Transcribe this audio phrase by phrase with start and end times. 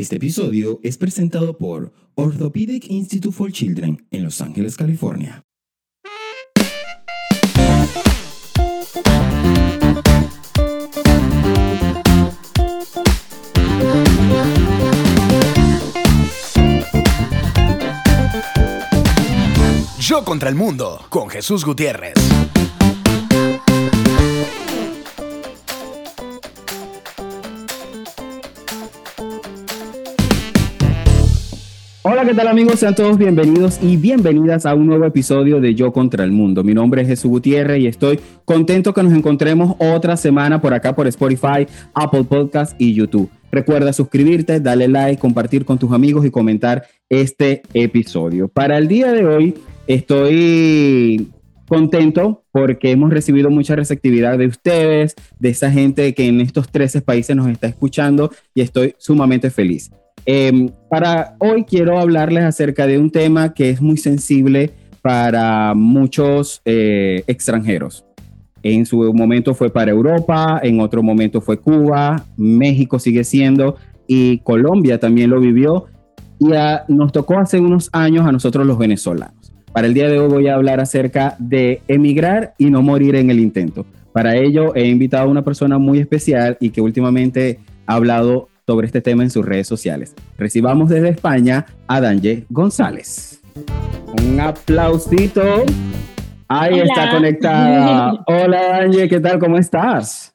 [0.00, 5.44] Este episodio es presentado por Orthopedic Institute for Children en Los Ángeles, California.
[19.98, 22.14] Yo contra el mundo, con Jesús Gutiérrez.
[32.02, 32.80] Hola, ¿qué tal amigos?
[32.80, 36.64] Sean todos bienvenidos y bienvenidas a un nuevo episodio de Yo contra el Mundo.
[36.64, 40.96] Mi nombre es Jesús Gutiérrez y estoy contento que nos encontremos otra semana por acá
[40.96, 43.28] por Spotify, Apple Podcast y YouTube.
[43.52, 48.48] Recuerda suscribirte, darle like, compartir con tus amigos y comentar este episodio.
[48.48, 49.54] Para el día de hoy
[49.86, 51.28] estoy
[51.68, 57.02] contento porque hemos recibido mucha receptividad de ustedes, de esa gente que en estos 13
[57.02, 59.90] países nos está escuchando y estoy sumamente feliz.
[60.32, 64.70] Em, para hoy quiero hablarles acerca de un tema que es muy sensible
[65.02, 68.04] para muchos eh, extranjeros.
[68.62, 73.74] En su momento fue para Europa, en otro momento fue Cuba, México sigue siendo
[74.06, 75.86] y Colombia también lo vivió
[76.38, 76.50] y
[76.86, 79.52] nos tocó hace unos años a nosotros los venezolanos.
[79.72, 83.30] Para el día de hoy voy a hablar acerca de emigrar y no morir en
[83.30, 83.84] el intento.
[84.12, 88.86] Para ello he invitado a una persona muy especial y que últimamente ha hablado sobre
[88.86, 90.14] este tema en sus redes sociales.
[90.38, 93.42] Recibamos desde España a Danje González.
[94.22, 95.42] Un aplausito.
[96.46, 98.22] Ahí está conectada.
[98.28, 99.40] Hola Danje, ¿qué tal?
[99.40, 100.32] ¿Cómo estás?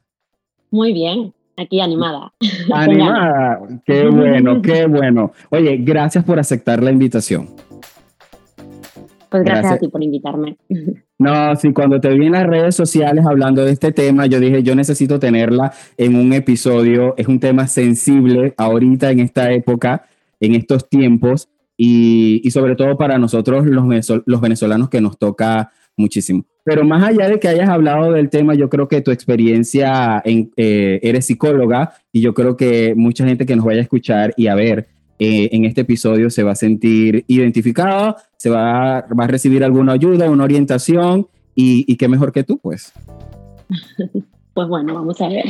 [0.70, 2.34] Muy bien, aquí animada.
[2.74, 5.32] Animada, qué bueno, qué bueno.
[5.50, 7.48] Oye, gracias por aceptar la invitación.
[9.44, 10.58] Pues gracias, a ti por invitarme.
[11.18, 14.64] No, sí, cuando te vi en las redes sociales hablando de este tema, yo dije,
[14.64, 17.14] yo necesito tenerla en un episodio.
[17.16, 20.08] Es un tema sensible ahorita en esta época,
[20.42, 23.86] en estos tiempos, y, y sobre todo para nosotros los,
[24.26, 26.44] los venezolanos que nos toca muchísimo.
[26.66, 30.52] Pero más allá de que hayas hablado del tema, yo creo que tu experiencia, en,
[30.58, 34.48] eh, eres psicóloga y yo creo que mucha gente que nos vaya a escuchar y
[34.48, 34.88] a ver
[35.20, 39.94] eh, en este episodio se va a sentir identificado, se va, va a recibir alguna
[39.94, 42.94] ayuda, una orientación y, y qué mejor que tú, pues.
[44.56, 45.44] Pues bueno, vamos a ver.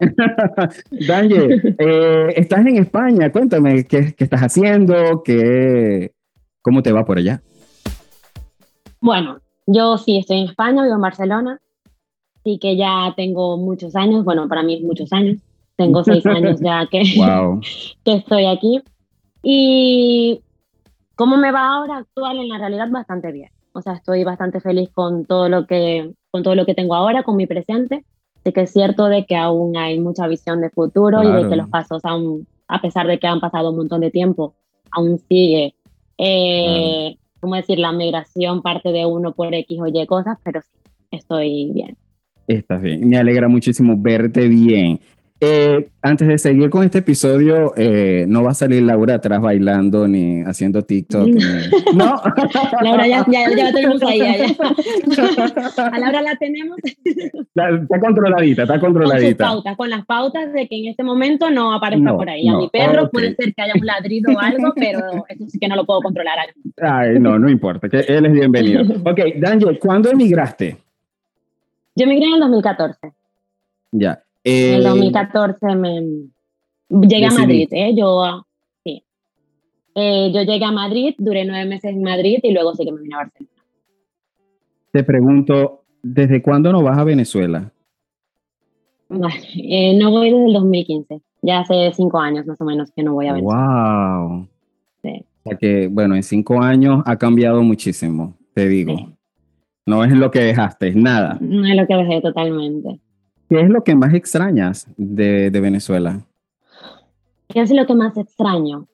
[1.06, 6.10] Daniel, eh, estás en España, cuéntame qué, qué estás haciendo, qué,
[6.60, 7.40] cómo te va por allá.
[9.00, 11.60] Bueno, yo sí estoy en España, vivo en Barcelona,
[12.42, 15.38] sí que ya tengo muchos años, bueno, para mí muchos años,
[15.76, 17.02] tengo seis años ya que,
[18.04, 18.82] que estoy aquí.
[19.42, 20.42] Y
[21.14, 23.50] cómo me va ahora actual en la realidad bastante bien.
[23.72, 27.22] O sea, estoy bastante feliz con todo lo que con todo lo que tengo ahora,
[27.22, 28.04] con mi presente.
[28.44, 31.56] Sé que es cierto de que aún hay mucha visión de futuro y de que
[31.56, 34.54] los pasos aún, a pesar de que han pasado un montón de tiempo,
[34.90, 35.74] aún sigue,
[36.18, 37.78] eh, ¿cómo decir?
[37.78, 40.68] La migración parte de uno por X o Y cosas, pero sí,
[41.10, 41.96] estoy bien.
[42.46, 43.08] Estás bien.
[43.08, 45.00] Me alegra muchísimo verte bien.
[45.40, 50.08] Eh, antes de seguir con este episodio, eh, no va a salir Laura atrás bailando
[50.08, 51.28] ni haciendo TikTok.
[51.94, 52.20] No.
[52.82, 54.18] Laura, ya, ya, ya, la tenemos ahí.
[54.18, 56.76] Ya, A Laura la tenemos.
[56.84, 59.44] está controladita, está controladita.
[59.44, 62.48] Con, pautas, con las pautas de que en este momento no aparezca por ahí.
[62.48, 65.68] A mi perro puede ser que haya un ladrido o algo, pero eso sí que
[65.68, 66.38] no lo puedo controlar.
[66.80, 68.82] Ay, no, no importa, que él es bienvenido.
[69.04, 70.76] Ok, Daniel, ¿cuándo emigraste?
[71.96, 73.12] Yo emigré en el 2014.
[73.92, 77.94] Ya en el 2014 eh, me llegué a Madrid, ¿eh?
[77.96, 78.44] Yo,
[78.84, 79.04] sí.
[79.94, 83.02] Eh, yo llegué a Madrid, duré nueve meses en Madrid y luego sí que me
[83.02, 83.52] vine a Barcelona.
[84.92, 87.70] Te pregunto, ¿desde cuándo no vas a Venezuela?
[89.54, 91.20] Eh, no voy desde el 2015.
[91.42, 94.18] Ya hace cinco años más o menos que no voy a Venezuela.
[94.18, 94.48] ¡Wow!
[95.02, 95.24] Sí.
[95.44, 98.96] O sea que, bueno, en cinco años ha cambiado muchísimo, te digo.
[99.86, 101.38] No es lo que dejaste, es nada.
[101.40, 103.00] No es lo que dejé totalmente.
[103.48, 106.20] ¿Qué es lo que más extrañas de, de Venezuela?
[107.48, 108.86] ¿Qué es lo que más extraño?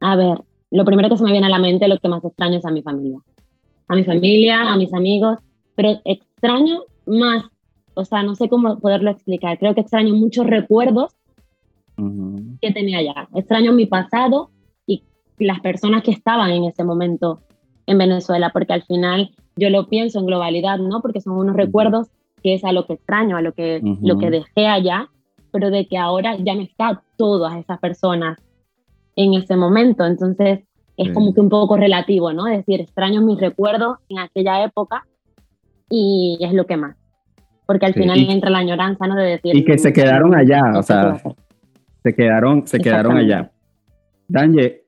[0.00, 0.38] A ver,
[0.70, 2.70] lo primero que se me viene a la mente, lo que más extraño es a
[2.70, 3.18] mi familia.
[3.88, 5.38] A mi familia, a mis amigos,
[5.74, 7.44] pero extraño más,
[7.94, 9.58] o sea, no sé cómo poderlo explicar.
[9.58, 11.14] Creo que extraño muchos recuerdos
[12.62, 13.28] que tenía allá.
[13.34, 14.50] Extraño mi pasado
[14.86, 15.02] y
[15.38, 17.40] las personas que estaban en ese momento
[17.86, 21.02] en Venezuela, porque al final yo lo pienso en globalidad, ¿no?
[21.02, 22.08] Porque son unos recuerdos
[22.42, 25.08] que es a lo que extraño, a lo que, lo que dejé allá,
[25.52, 28.38] pero de que ahora ya no está todas esas personas
[29.16, 30.04] en ese momento.
[30.04, 30.60] Entonces
[30.96, 32.46] es como que un poco relativo, ¿no?
[32.46, 35.06] Es decir, extraño mis recuerdos en aquella época
[35.88, 36.96] y es lo que más.
[37.66, 39.14] Porque al final entra la añoranza, ¿no?
[39.14, 39.54] De decir...
[39.54, 41.20] Y que se quedaron allá, o sea,
[42.02, 43.52] se quedaron, se quedaron allá.
[44.26, 44.84] Danje,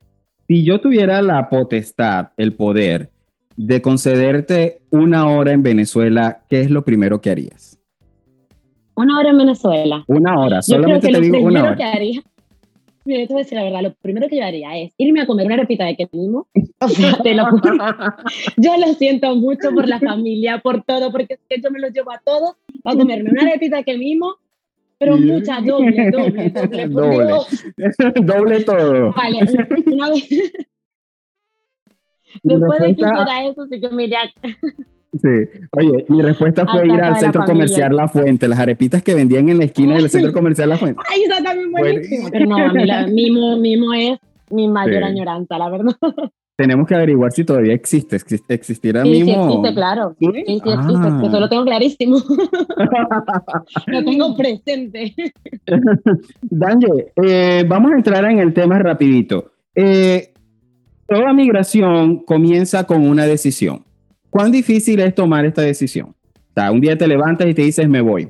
[0.47, 3.12] si yo tuviera la potestad, el poder
[3.55, 7.79] de concederte una hora en Venezuela, ¿qué es lo primero que harías?
[8.95, 10.03] Una hora en Venezuela.
[10.07, 11.75] Una hora, solamente te digo una hora.
[11.75, 12.21] Que haría,
[13.05, 15.25] mira, te voy a decir la verdad, lo primero que yo haría es irme a
[15.25, 16.47] comer una repita de mismo.
[16.79, 17.77] O sea, te lo juro.
[18.57, 22.19] Yo lo siento mucho por la familia, por todo, porque yo me los llevo a
[22.23, 24.35] todos a comerme una repita que mismo
[25.03, 26.87] pero mucha, doble, doble, doble.
[26.87, 27.25] Doble,
[28.21, 29.11] doble todo.
[29.11, 29.39] Vale,
[29.85, 30.29] una vez.
[32.43, 34.19] Después de que hiciera eso, sí que me iría.
[35.21, 35.27] Sí,
[35.71, 39.59] oye, mi respuesta fue ir al centro comercial La Fuente, las arepitas que vendían en
[39.59, 41.01] la esquina del centro comercial La Fuente.
[41.07, 42.29] Ay, eso también buenísimo.
[42.31, 44.19] Pero no, a mí la, mimo, mimo es
[44.49, 45.95] mi mayor añoranza, la verdad.
[46.55, 49.25] Tenemos que averiguar si todavía existe, existe existirá sí, mimo.
[49.25, 50.15] Sí, existe, claro.
[50.19, 51.21] Sí, sí, existe, ah.
[51.25, 52.17] eso lo tengo clarísimo.
[53.87, 55.15] lo tengo presente.
[56.41, 59.51] Danje, eh, vamos a entrar en el tema rapidito.
[59.75, 60.33] Eh,
[61.13, 63.83] toda migración comienza con una decisión.
[64.31, 66.07] ¿Cuán difícil es tomar esta decisión?
[66.09, 68.29] O sea, un día te levantas y te dices, me voy.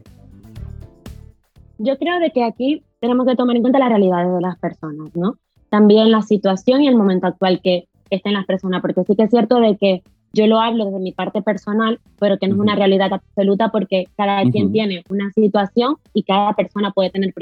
[1.77, 5.15] Yo creo de que aquí tenemos que tomar en cuenta las realidades de las personas,
[5.15, 5.37] ¿no?
[5.69, 9.29] También la situación y el momento actual que estén las personas, porque sí que es
[9.29, 10.03] cierto de que
[10.33, 14.07] yo lo hablo desde mi parte personal, pero que no es una realidad absoluta porque
[14.17, 17.33] cada quien tiene una situación y cada persona puede tener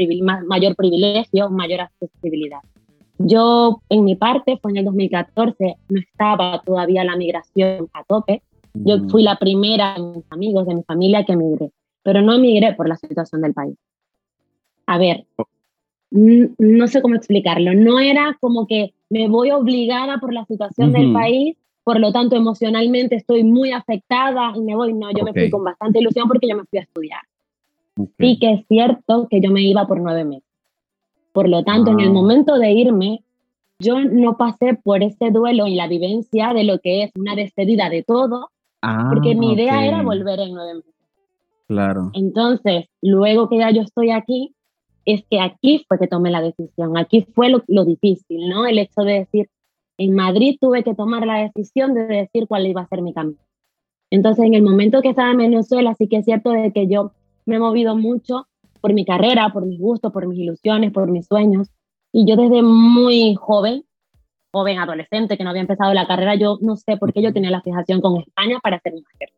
[0.45, 2.59] mayor privilegio, mayor accesibilidad.
[3.25, 8.41] Yo, en mi parte, fue en el 2014, no estaba todavía la migración a tope.
[8.73, 9.09] Yo mm.
[9.09, 11.71] fui la primera de mis amigos, de mi familia que emigré,
[12.03, 13.75] pero no emigré por la situación del país.
[14.85, 15.45] A ver, oh.
[16.11, 17.73] no sé cómo explicarlo.
[17.73, 22.35] No era como que me voy obligada por la situación del país, por lo tanto
[22.35, 24.93] emocionalmente estoy muy afectada y me voy.
[24.93, 27.21] No, yo me fui con bastante ilusión porque yo me fui a estudiar.
[28.17, 30.50] Sí que es cierto que yo me iba por nueve meses.
[31.31, 32.13] Por lo tanto, en el ah.
[32.13, 33.23] momento de irme,
[33.79, 37.89] yo no pasé por ese duelo y la vivencia de lo que es una despedida
[37.89, 38.49] de todo,
[39.09, 40.91] porque mi ah, idea era volver en nueve meses.
[41.67, 42.11] Claro.
[42.13, 44.53] Entonces, luego que ya yo estoy aquí,
[45.05, 48.67] es que aquí fue que tomé la decisión, aquí fue lo, difícil, ¿no?
[48.67, 49.49] El hecho de decir,
[49.97, 53.39] en Madrid tuve que tomar la decisión de decir cuál iba a ser mi camino.
[54.09, 57.13] Entonces, en el momento que estaba en Venezuela, sí que es cierto de que yo
[57.45, 58.47] me he movido mucho
[58.81, 61.69] por mi carrera, por mis gustos, por mis ilusiones, por mis sueños.
[62.11, 63.85] Y yo desde muy joven,
[64.51, 67.51] joven, adolescente, que no había empezado la carrera, yo no sé por qué yo tenía
[67.51, 69.29] la fijación con España para mi máster.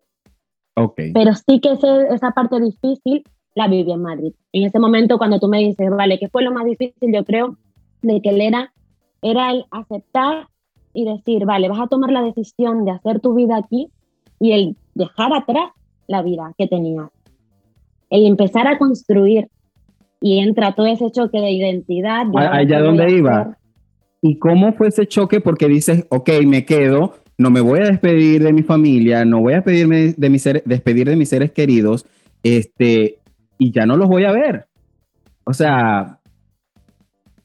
[0.76, 1.14] Okay.
[1.14, 1.78] Pero sí que
[2.10, 3.24] esa parte difícil
[3.54, 4.34] la viví en Madrid.
[4.52, 7.14] En ese momento, cuando tú me dices, vale, ¿qué fue lo más difícil?
[7.14, 7.58] Yo creo
[8.02, 8.74] de que él era,
[9.22, 10.48] era el aceptar
[10.94, 13.90] y decir, vale, vas a tomar la decisión de hacer tu vida aquí
[14.40, 15.72] y el dejar atrás
[16.08, 17.10] la vida que tenías.
[18.14, 19.48] El empezar a construir
[20.22, 22.26] y entra todo ese choque de identidad.
[22.36, 23.58] ¿Allá dónde iba?
[24.22, 25.42] ¿Y cómo fue ese choque?
[25.42, 29.54] Porque dices, ok, me quedo, no me voy a despedir de mi familia, no voy
[29.54, 32.06] a despedirme de mis seres, despedir de mis seres queridos,
[32.44, 33.18] este,
[33.58, 34.68] y ya no los voy a ver.
[35.44, 36.20] O sea,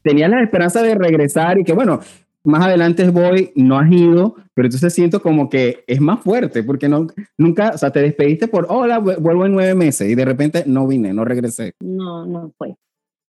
[0.03, 1.99] tenía la esperanza de regresar y que bueno,
[2.43, 6.87] más adelante voy, no has ido, pero entonces siento como que es más fuerte porque
[6.87, 7.07] no,
[7.37, 10.87] nunca, o sea, te despediste por, hola, vuelvo en nueve meses y de repente no
[10.87, 11.73] vine, no regresé.
[11.79, 12.75] No, no fue.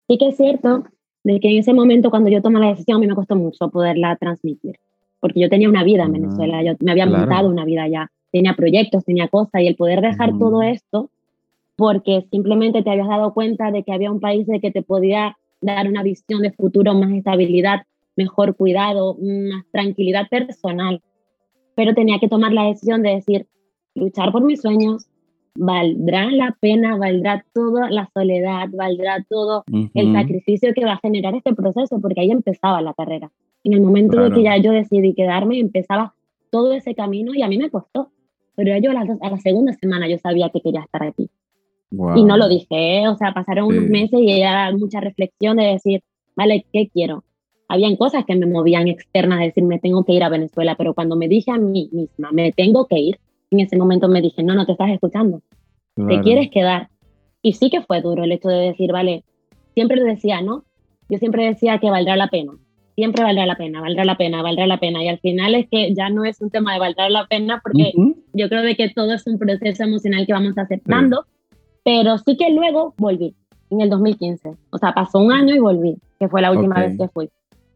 [0.08, 0.86] Sí que es cierto
[1.24, 3.70] de que en ese momento cuando yo tomé la decisión a mí me costó mucho
[3.70, 4.76] poderla transmitir,
[5.20, 8.54] porque yo tenía una vida en Venezuela, yo me había montado una vida allá, tenía
[8.54, 11.10] proyectos, tenía cosas y el poder dejar todo esto
[11.76, 15.38] porque simplemente te habías dado cuenta de que había un país de que te podía
[15.62, 17.84] dar una visión de futuro, más estabilidad,
[18.20, 21.02] mejor cuidado, más tranquilidad personal.
[21.76, 23.48] Pero tenía que tomar la decisión de decir,
[23.96, 25.08] luchar por mis sueños,
[25.56, 31.34] valdrá la pena, valdrá toda la soledad, valdrá todo el sacrificio que va a generar
[31.36, 33.32] este proceso, porque ahí empezaba la carrera.
[33.64, 36.14] En el momento de que ya yo decidí quedarme, empezaba
[36.52, 38.12] todo ese camino y a mí me costó.
[38.56, 41.30] Pero yo a la, a la segunda semana yo sabía que quería estar aquí.
[41.92, 43.08] Y no lo dije, ¿eh?
[43.08, 46.04] o sea, pasaron unos meses y era mucha reflexión de decir,
[46.36, 47.24] vale, ¿qué quiero?
[47.70, 50.94] Habían cosas que me movían externas, de decir, me tengo que ir a Venezuela, pero
[50.94, 53.20] cuando me dije a mí misma, me tengo que ir,
[53.52, 55.42] en ese momento me dije, no, no te estás escuchando,
[55.96, 56.90] te quieres quedar.
[57.42, 59.24] Y sí que fue duro el hecho de decir, vale,
[59.76, 60.64] siempre lo decía, ¿no?
[61.10, 62.54] Yo siempre decía que valdrá la pena,
[62.96, 65.04] siempre valdrá la pena, valdrá la pena, valdrá la pena.
[65.04, 67.94] Y al final es que ya no es un tema de valdrá la pena, porque
[68.34, 71.26] yo creo de que todo es un proceso emocional que vamos aceptando.
[71.84, 73.36] Pero sí que luego volví,
[73.70, 74.52] en el 2015.
[74.72, 77.30] O sea, pasó un año y volví, que fue la última vez que fui.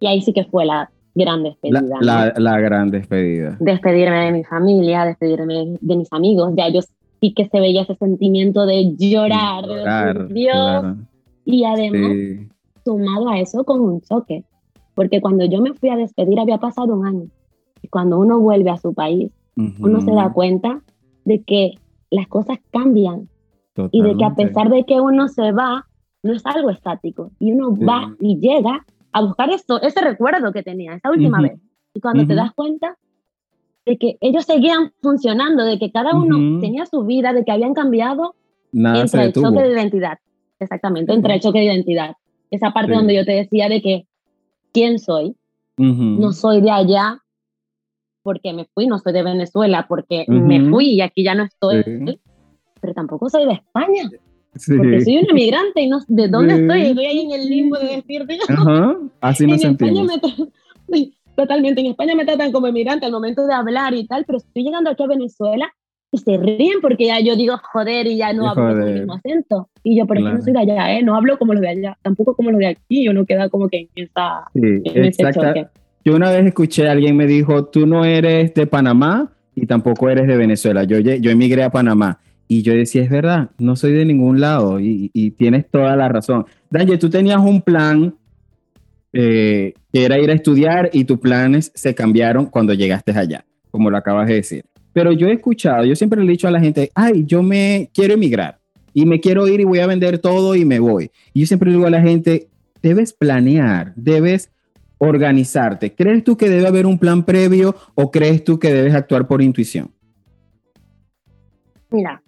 [0.03, 1.81] Y ahí sí que fue la gran despedida.
[2.01, 3.55] La, la, gran despedida.
[3.61, 6.51] Despedirme de mi familia, despedirme de mis amigos.
[6.57, 6.81] Ya yo
[7.21, 10.97] sí que se veía ese sentimiento de llorar, de Dios.
[11.45, 12.49] Y además,
[12.83, 14.43] sumado a eso con un choque.
[14.93, 17.27] porque cuando yo me fui a despedir había pasado un año.
[17.81, 20.81] Y cuando uno vuelve a su país, uno se da cuenta
[21.23, 21.75] de que
[22.11, 23.29] las cosas cambian
[23.89, 25.87] y de que a pesar de que uno se va,
[26.23, 27.31] no es algo estático.
[27.39, 31.59] Y uno va y llega a buscar esto, ese recuerdo que tenía esa última vez.
[31.93, 32.97] Y cuando te das cuenta
[33.85, 37.73] de que ellos seguían funcionando, de que cada uno tenía su vida, de que habían
[37.73, 38.35] cambiado
[38.71, 40.17] Nada entre el choque de identidad.
[40.59, 42.15] Exactamente, entre el choque de identidad.
[42.49, 44.07] Esa parte donde yo te decía de que,
[44.71, 45.35] ¿quién soy?
[45.77, 47.19] No soy de allá
[48.23, 51.83] porque me fui, no soy de Venezuela porque me fui y aquí ya no estoy,
[52.79, 54.09] pero tampoco soy de España.
[54.53, 56.81] Porque soy un emigrante y no de dónde estoy.
[56.81, 58.37] Estoy ahí en el limbo de decirte.
[58.47, 60.07] Ajá, así nos sentimos.
[61.35, 64.63] totalmente, en España me tratan como emigrante al momento de hablar y tal, pero estoy
[64.63, 65.73] llegando aquí a Venezuela
[66.11, 69.13] y se ríen porque ya yo digo joder y ya no hablo con el mismo
[69.15, 69.69] acento.
[69.81, 70.37] Y yo, pero claro.
[70.37, 71.01] no soy de allá, ¿eh?
[71.01, 73.67] No hablo como los de allá, tampoco como los de aquí, yo no queda como
[73.67, 75.67] que en, esa, sí, en choque.
[76.05, 80.09] Yo una vez escuché a alguien me dijo, tú no eres de Panamá y tampoco
[80.09, 80.83] eres de Venezuela.
[80.83, 82.19] Yo, yo emigré a Panamá
[82.53, 86.45] y yo decía, es verdad, no soy de ningún lado y, tienes toda la razón.
[86.69, 88.13] Daniel, tú tenías un plan
[89.11, 93.89] eh, que era ir a estudiar y tus planes se cambiaron cuando llegaste allá, como
[93.89, 94.65] lo acabas de decir.
[94.93, 97.89] Pero yo he escuchado, yo siempre le he dicho a la gente, ay, yo me
[97.91, 98.59] quiero emigrar
[98.93, 101.09] y me quiero ir y voy a vender todo y me voy.
[101.33, 102.49] Y yo siempre digo a la gente,
[102.83, 104.51] debes planear, debes
[104.99, 105.95] organizarte.
[105.95, 109.41] ¿Crees tú que debe haber un plan previo o crees tú que debes actuar por
[109.41, 109.89] intuición?
[111.89, 112.22] Mira,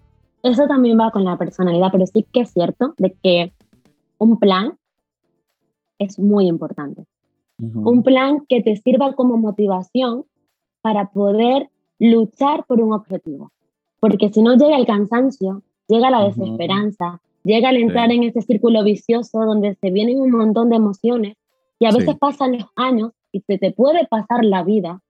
[0.52, 3.54] eso también va con la personalidad, pero sí que es cierto de que
[4.18, 4.78] un plan
[6.00, 7.06] es muy importante.
[7.58, 10.26] Un plan que te sirva como motivación
[10.82, 13.52] para poder luchar por un objetivo.
[14.02, 18.84] Porque si no llega el cansancio, llega la desesperanza, llega el entrar en ese círculo
[18.84, 21.38] vicioso donde se vienen un montón de emociones
[21.80, 25.02] y a veces pasan los años y se te puede pasar la vida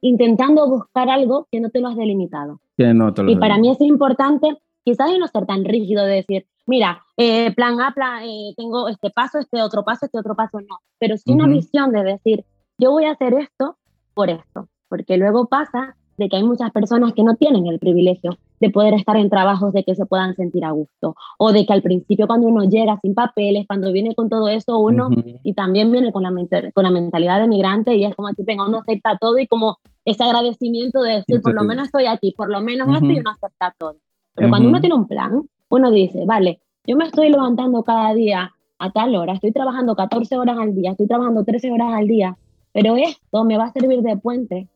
[0.00, 2.60] intentando buscar algo que no te lo has delimitado.
[2.76, 7.80] y para mí es importante, quizás no ser tan rígido de decir, mira, eh, plan
[7.80, 10.78] A, plan, eh, tengo este paso, este otro paso, este otro paso, no.
[10.98, 12.44] Pero sí una visión de decir,
[12.78, 13.76] yo voy a hacer esto
[14.14, 14.68] por esto.
[14.88, 18.94] Porque luego pasa de que hay muchas personas que no tienen el privilegio de poder
[18.94, 21.16] estar en trabajos de que se puedan sentir a gusto.
[21.38, 24.78] O de que al principio cuando uno llega sin papeles, cuando viene con todo eso,
[24.78, 25.08] uno,
[25.42, 26.30] y también viene con la,
[26.74, 29.78] con la mentalidad de migrante y es como así, venga, uno acepta todo y como
[30.04, 33.30] ese agradecimiento de decir, por lo menos estoy aquí, por lo menos esto y uno
[33.30, 33.96] acepta todo.
[34.34, 38.52] Pero cuando uno tiene un plan, uno dice, vale, yo me estoy levantando cada día
[38.78, 42.36] a tal hora, estoy trabajando 14 horas al día, estoy trabajando 13 horas al día,
[42.72, 44.68] pero esto me va a servir de puente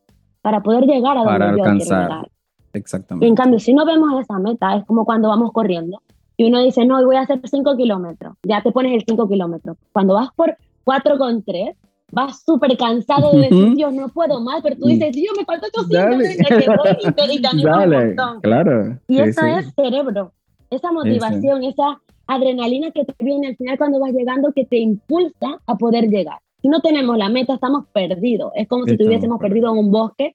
[0.42, 1.86] para poder llegar a donde para yo alcanzar.
[1.86, 2.30] quiero llegar.
[2.72, 3.26] Exactamente.
[3.26, 6.02] Y en cambio, si no vemos esa meta, es como cuando vamos corriendo
[6.36, 9.78] y uno dice, no, voy a hacer 5 kilómetros, ya te pones el 5 kilómetros.
[9.92, 11.74] Cuando vas por 4,3,
[12.12, 15.66] vas súper cansado de decir, Dios, no puedo más, pero tú dices, Dios, me falta
[15.74, 18.40] 8 y te, y te un montón.
[18.40, 18.98] Claro.
[19.08, 20.32] Y eso es cerebro,
[20.70, 25.60] esa motivación, esa adrenalina que te viene al final cuando vas llegando que te impulsa
[25.66, 26.38] a poder llegar.
[26.60, 28.52] Si no tenemos la meta, estamos perdidos.
[28.54, 30.34] Es como si estuviésemos perdidos en un bosque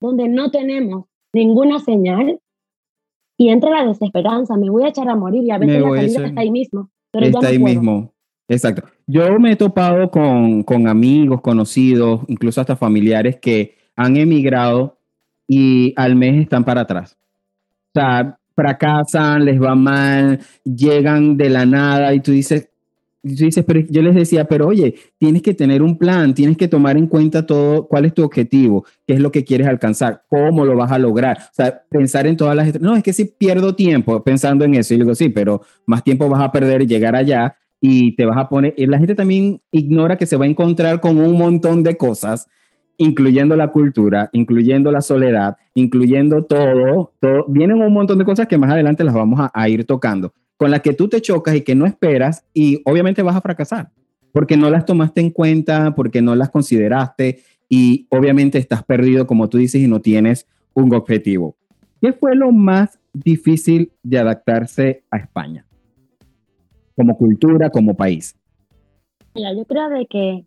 [0.00, 2.40] donde no tenemos ninguna señal
[3.36, 6.26] y entra la desesperanza, me voy a echar a morir y a veces la salida
[6.26, 6.90] está ahí mismo.
[7.12, 8.12] Pero está ya ahí mismo.
[8.48, 8.88] Exacto.
[9.06, 14.98] Yo me he topado con, con amigos, conocidos, incluso hasta familiares que han emigrado
[15.46, 17.16] y al mes están para atrás.
[17.94, 22.68] O sea, fracasan, les va mal, llegan de la nada y tú dices,
[23.22, 26.96] dices, pero yo les decía, pero oye, tienes que tener un plan, tienes que tomar
[26.96, 30.76] en cuenta todo, cuál es tu objetivo, qué es lo que quieres alcanzar, cómo lo
[30.76, 31.38] vas a lograr.
[31.38, 32.80] O sea, pensar en todas las...
[32.80, 36.28] No, es que si pierdo tiempo pensando en eso, y digo, sí, pero más tiempo
[36.28, 38.74] vas a perder llegar allá y te vas a poner...
[38.76, 42.48] Y la gente también ignora que se va a encontrar con un montón de cosas
[43.00, 48.58] incluyendo la cultura, incluyendo la soledad, incluyendo todo, todo, vienen un montón de cosas que
[48.58, 51.62] más adelante las vamos a, a ir tocando con la que tú te chocas y
[51.62, 53.92] que no esperas y obviamente vas a fracasar
[54.32, 59.48] porque no las tomaste en cuenta, porque no las consideraste y obviamente estás perdido, como
[59.48, 61.56] tú dices, y no tienes un objetivo.
[62.00, 65.64] ¿Qué fue lo más difícil de adaptarse a España?
[66.98, 68.36] Como cultura, como país.
[69.34, 70.44] Mira, yo creo de que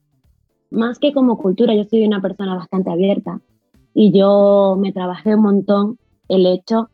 [0.69, 3.39] más que como cultura, yo soy una persona bastante abierta
[3.93, 6.89] y yo me trabajé un montón el hecho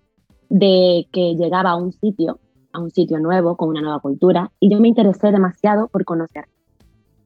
[0.49, 2.39] de que llegaba a un sitio
[2.71, 6.45] a un sitio nuevo, con una nueva cultura, y yo me interesé demasiado por conocer.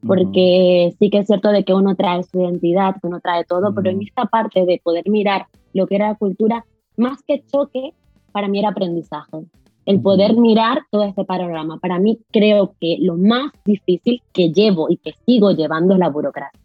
[0.08, 3.76] Porque sí que es cierto de que uno trae su identidad, que uno trae todo,
[3.76, 7.94] pero en esta parte de poder mirar lo que era la cultura, más que choque,
[8.32, 9.46] para mí era aprendizaje.
[9.92, 11.78] El poder mirar todo este panorama.
[11.80, 16.10] Para mí creo que lo más difícil que llevo y que sigo llevando es la
[16.10, 16.60] burocracia.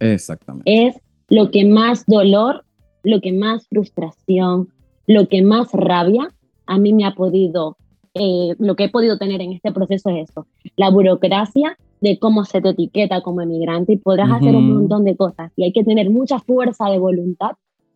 [0.00, 0.86] Exactamente.
[0.86, 0.96] Es
[1.28, 2.64] lo que más dolor,
[3.04, 4.68] lo que más frustración,
[5.06, 6.34] lo que más rabia
[6.66, 7.76] a mí me ha podido,
[8.14, 10.46] eh, lo que he podido tener en este proceso es eso,
[10.76, 15.16] la burocracia de cómo se te etiqueta como emigrante y podrás hacer un montón de
[15.16, 17.52] cosas y hay que tener mucha fuerza de voluntad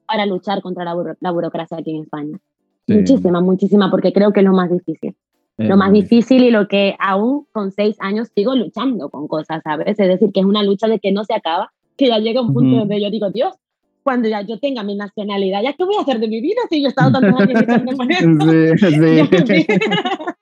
[0.07, 2.39] para luchar contra la, burocracia aquí en España.
[2.95, 5.15] Muchísima, muchísima, porque creo que es lo más difícil.
[5.57, 9.99] lo más difícil y lo que aún con seis años sigo luchando con cosas, ¿sabes?
[9.99, 12.55] Es decir, que es una lucha de que no se acaba, que ya llega un
[12.55, 13.55] punto donde yo digo, Dios,
[14.03, 16.81] cuando ya yo tenga mi nacionalidad, ¿ya qué voy a hacer de mi vida si
[16.81, 18.29] yo he estado tantos años luchando por eso?
[18.79, 19.67] Sí, sí.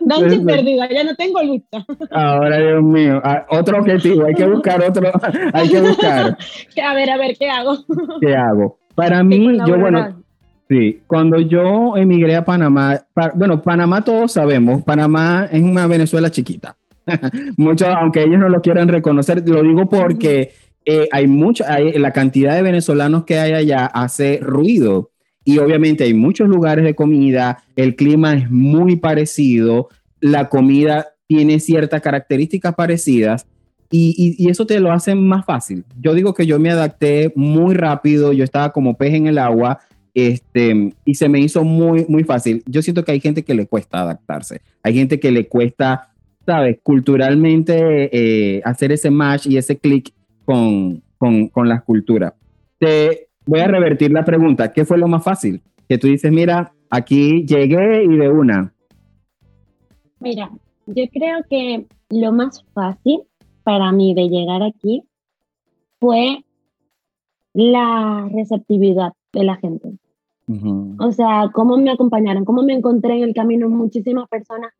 [0.00, 1.84] Danche perdida, ya no tengo lucha.
[2.10, 5.10] Ahora, Dios mío, ah, otro objetivo, hay que buscar otro,
[5.52, 6.36] hay que buscar.
[6.82, 7.76] a ver, a ver, ¿qué hago?
[8.20, 8.78] ¿Qué hago?
[8.94, 10.22] Para mí, yo, bueno,
[10.68, 13.00] sí, cuando yo emigré a Panamá,
[13.34, 16.76] bueno, Panamá todos sabemos, Panamá es una Venezuela chiquita.
[17.56, 20.52] Muchos, aunque ellos no lo quieran reconocer, lo digo porque
[20.84, 25.10] eh, hay mucho, hay, la cantidad de venezolanos que hay allá hace ruido
[25.44, 29.88] y obviamente hay muchos lugares de comida, el clima es muy parecido,
[30.20, 33.46] la comida tiene ciertas características parecidas
[33.90, 35.84] y, y, eso te lo hace más fácil.
[35.98, 39.80] Yo digo que yo me adapté muy rápido, yo estaba como pez en el agua
[40.26, 42.62] este, y se me hizo muy, muy fácil.
[42.66, 46.12] Yo siento que hay gente que le cuesta adaptarse, hay gente que le cuesta,
[46.46, 50.12] sabes, culturalmente eh, hacer ese match y ese clic
[50.44, 52.34] con, con, con la cultura.
[52.78, 54.72] Te, voy a revertir la pregunta.
[54.72, 55.62] ¿Qué fue lo más fácil?
[55.88, 58.72] Que tú dices, mira, aquí llegué y de una.
[60.20, 60.50] Mira,
[60.86, 63.22] yo creo que lo más fácil
[63.62, 65.02] para mí de llegar aquí
[65.98, 66.44] fue
[67.54, 69.98] la receptividad de la gente.
[70.98, 74.72] O sea, cómo me acompañaron, cómo me encontré en el camino muchísimas personas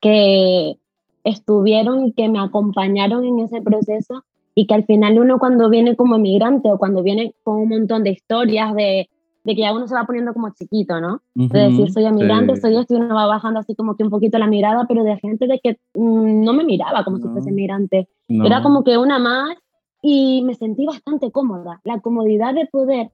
[0.00, 0.78] que
[1.24, 5.96] estuvieron y que me acompañaron en ese proceso y que al final uno cuando viene
[5.96, 9.08] como emigrante o cuando viene con un montón de historias de,
[9.44, 11.20] de que ya uno se va poniendo como chiquito, ¿no?
[11.34, 14.38] de decir, soy emigrante, soy esto, y uno va bajando así como que un poquito
[14.38, 18.08] la mirada, pero de gente de que mm, no me miraba como si fuese emigrante.
[18.28, 19.56] Era como que una más
[20.02, 21.80] y me sentí bastante cómoda.
[21.84, 23.10] La comodidad de poder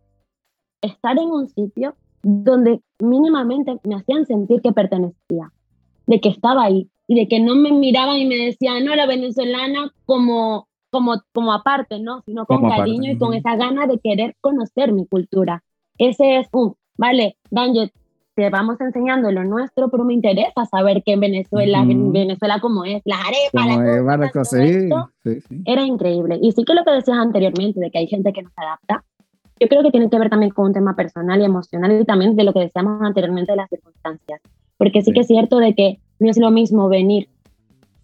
[0.82, 5.52] estar en un sitio donde mínimamente me hacían sentir que pertenecía,
[6.06, 9.06] de que estaba ahí y de que no me miraban y me decían, no, la
[9.06, 12.20] venezolana como como, como aparte, ¿no?
[12.26, 15.64] Sino con cariño y con esa gana de querer conocer mi cultura.
[15.96, 17.90] Ese es un, vale, Daniel,
[18.34, 23.00] te vamos enseñando lo nuestro, pero me interesa saber que en Venezuela, Venezuela como es,
[23.06, 26.38] la arepa, la cosa, sí, sí, era increíble.
[26.42, 29.04] Y sí que lo que decías anteriormente, de que hay gente que no se adapta,
[29.62, 32.34] yo creo que tiene que ver también con un tema personal y emocional y también
[32.34, 34.40] de lo que decíamos anteriormente de las circunstancias.
[34.76, 37.28] Porque sí que es cierto de que no es lo mismo venir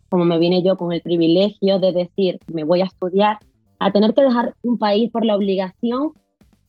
[0.08, 3.38] como me vine yo con el privilegio de decir, me voy a estudiar,
[3.80, 6.12] a tener que dejar un país por la obligación,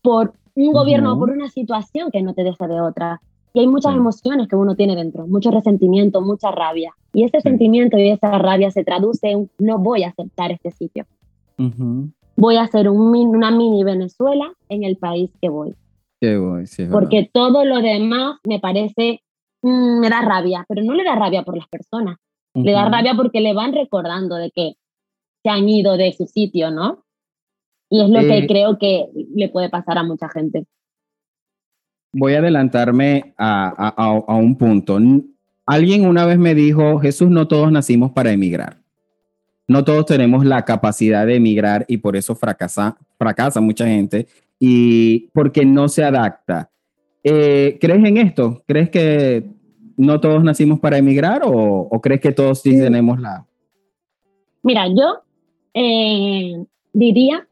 [0.01, 3.21] por un gobierno o por una situación que no te deja de otra.
[3.53, 6.95] Y hay muchas emociones que uno tiene dentro, mucho resentimiento, mucha rabia.
[7.13, 11.05] Y ese sentimiento y esa rabia se traduce en no voy a aceptar este sitio.
[12.39, 15.75] Voy a hacer un, una mini Venezuela en el país que voy.
[16.21, 19.21] voy Porque todo lo demás me parece,
[19.61, 22.17] mm, me da rabia, pero no le da rabia por las personas,
[22.53, 24.73] le da rabia porque le van recordando de que
[25.43, 27.03] se han ido de su sitio, ¿no?
[27.89, 30.65] Y es lo que creo que le puede pasar a mucha gente.
[32.13, 34.97] Voy a adelantarme a, a, un punto.
[35.65, 38.78] Alguien una vez me dijo, Jesús, no todos nacimos para emigrar.
[39.69, 44.25] No todos tenemos la capacidad de emigrar y por eso fracasa, fracasa mucha gente
[44.57, 46.71] y porque no se adapta.
[47.23, 48.63] Eh, ¿Crees en esto?
[48.65, 49.47] ¿Crees que
[49.95, 53.45] no todos nacimos para emigrar o, crees que todos sí tenemos la...
[54.63, 55.21] Mira, yo
[55.75, 57.47] eh, diría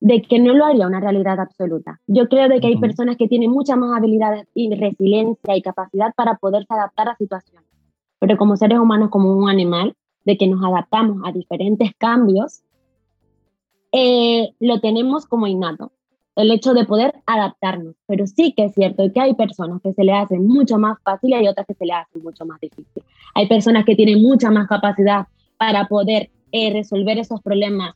[0.00, 2.00] de que no lo haría una realidad absoluta.
[2.06, 6.14] Yo creo de que hay personas que tienen mucha más habilidad y resiliencia y capacidad
[6.14, 7.68] para poderse adaptar a situaciones.
[8.20, 9.94] Pero como seres humanos, como un animal,
[10.28, 12.60] de que nos adaptamos a diferentes cambios,
[13.92, 15.90] eh, lo tenemos como innato
[16.36, 17.94] el hecho de poder adaptarnos.
[18.06, 21.30] Pero sí que es cierto que hay personas que se le hacen mucho más fácil
[21.30, 23.02] y hay otras que se le hacen mucho más difícil.
[23.34, 27.94] Hay personas que tienen mucha más capacidad para poder eh, resolver esos problemas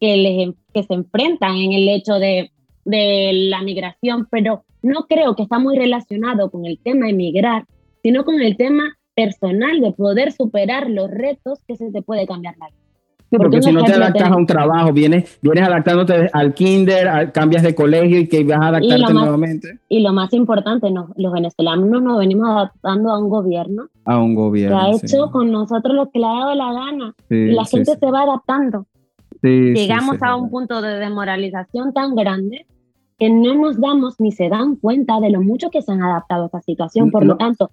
[0.00, 2.52] que, les, que se enfrentan en el hecho de,
[2.86, 7.66] de la migración, pero no creo que está muy relacionado con el tema de migrar,
[8.02, 12.56] sino con el tema personal de poder superar los retos que se te puede cambiar
[12.58, 12.86] la vida
[13.30, 17.74] porque, si no te adaptas a un trabajo, vienes, vienes adaptándote al kinder, cambias de
[17.74, 19.78] colegio y que vas a adaptarte nuevamente.
[19.88, 23.88] Y lo más importante, los venezolanos nos venimos adaptando a un gobierno.
[24.04, 24.78] A un gobierno.
[24.78, 27.14] Que ha hecho con nosotros lo que le ha dado la gana.
[27.30, 28.86] y la gente se va adaptando.
[29.42, 32.66] llegamos a un punto de desmoralización tan grande
[33.18, 36.44] que no nos damos ni se dan cuenta de lo mucho que se han adaptado
[36.44, 37.10] a esta situación.
[37.10, 37.70] Por lo tanto,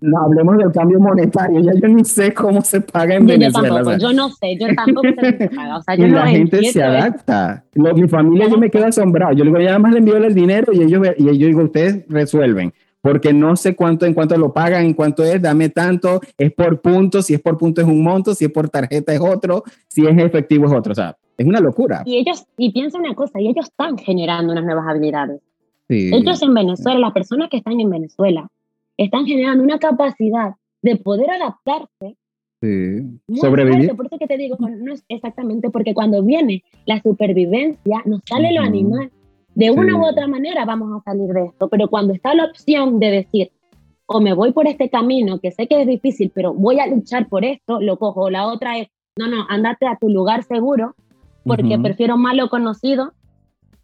[0.00, 3.68] no hablemos del cambio monetario, ya yo ni sé cómo se paga en Venezuela.
[3.68, 5.76] Yo, tampoco, yo no sé, yo tampoco sé cómo se paga.
[5.76, 7.64] O sea, yo la gente se adapta.
[7.74, 9.32] mi familia, yo me quedo asombrado.
[9.32, 11.62] Yo le digo, ya nada más le envío el dinero y ellos, y yo digo,
[11.62, 12.72] ustedes resuelven.
[13.02, 16.80] Porque no sé cuánto, en cuánto lo pagan, en cuánto es, dame tanto, es por
[16.80, 20.06] punto, si es por punto es un monto, si es por tarjeta es otro, si
[20.06, 20.92] es efectivo es otro.
[20.92, 22.02] O sea, es una locura.
[22.04, 25.40] Y ellos, y piensa una cosa, y ellos están generando unas nuevas habilidades.
[25.88, 28.48] Ellos en Venezuela, las personas que están en Venezuela,
[29.04, 32.16] están generando una capacidad de poder adaptarse.
[32.62, 33.20] Sí.
[33.40, 33.96] Sobrevivir.
[33.96, 38.52] por eso que te digo, no es exactamente porque cuando viene la supervivencia, nos sale
[38.52, 39.10] lo animal.
[39.54, 43.00] De una u otra manera vamos a salir de esto, pero cuando está la opción
[43.00, 43.52] de decir,
[44.06, 47.28] o me voy por este camino, que sé que es difícil, pero voy a luchar
[47.28, 48.28] por esto, lo cojo.
[48.28, 50.94] La otra es, no, no, andate a tu lugar seguro,
[51.44, 53.12] porque prefiero malo conocido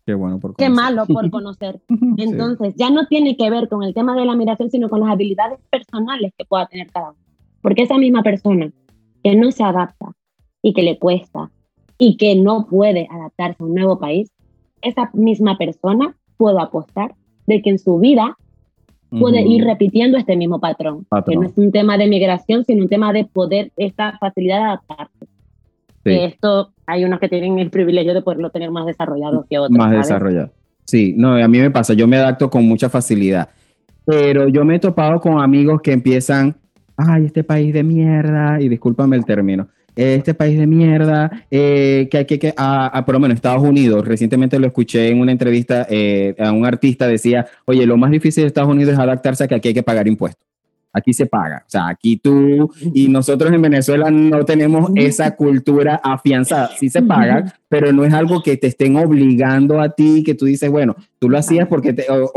[0.07, 1.81] Qué bueno por Qué malo por conocer.
[2.16, 5.11] Entonces, ya no tiene que ver con el tema de la migración, sino con las
[5.11, 7.19] habilidades personales que pueda tener cada uno.
[7.61, 8.71] Porque esa misma persona
[9.25, 10.12] que no se adapta
[10.62, 11.51] y que le cuesta
[11.99, 14.31] y que no puede adaptarse a un nuevo país,
[14.81, 17.16] esa misma persona puedo apostar
[17.47, 18.37] de que en su vida
[19.11, 22.83] puede ir repitiendo este mismo patrón, patrón, que no es un tema de migración, sino
[22.83, 25.27] un tema de poder, esta facilidad de adaptarse.
[26.07, 29.77] Esto hay unos que tienen el privilegio de poderlo tener más desarrollado que otros.
[29.77, 30.51] Más desarrollado.
[30.85, 33.49] Sí, no, a mí me pasa, yo me adapto con mucha facilidad,
[34.05, 36.55] pero yo me he topado con amigos que empiezan,
[36.97, 39.66] ay, este país de mierda, y discúlpame el término,
[39.97, 44.61] este país de mierda, eh, que hay que, a, por lo menos Estados Unidos, recientemente
[44.61, 48.49] lo escuché en una entrevista eh, a un artista, decía, oye, lo más difícil de
[48.49, 50.46] Estados Unidos es adaptarse a que aquí hay que pagar impuestos
[50.97, 51.63] aquí se paga.
[51.67, 56.71] O sea, aquí tú y nosotros en Venezuela no tenemos esa cultura afianzada.
[56.79, 60.47] Sí se paga, pero no es algo que te estén obligando a ti, que tú
[60.47, 62.31] dices, bueno, tú lo hacías porque te, o,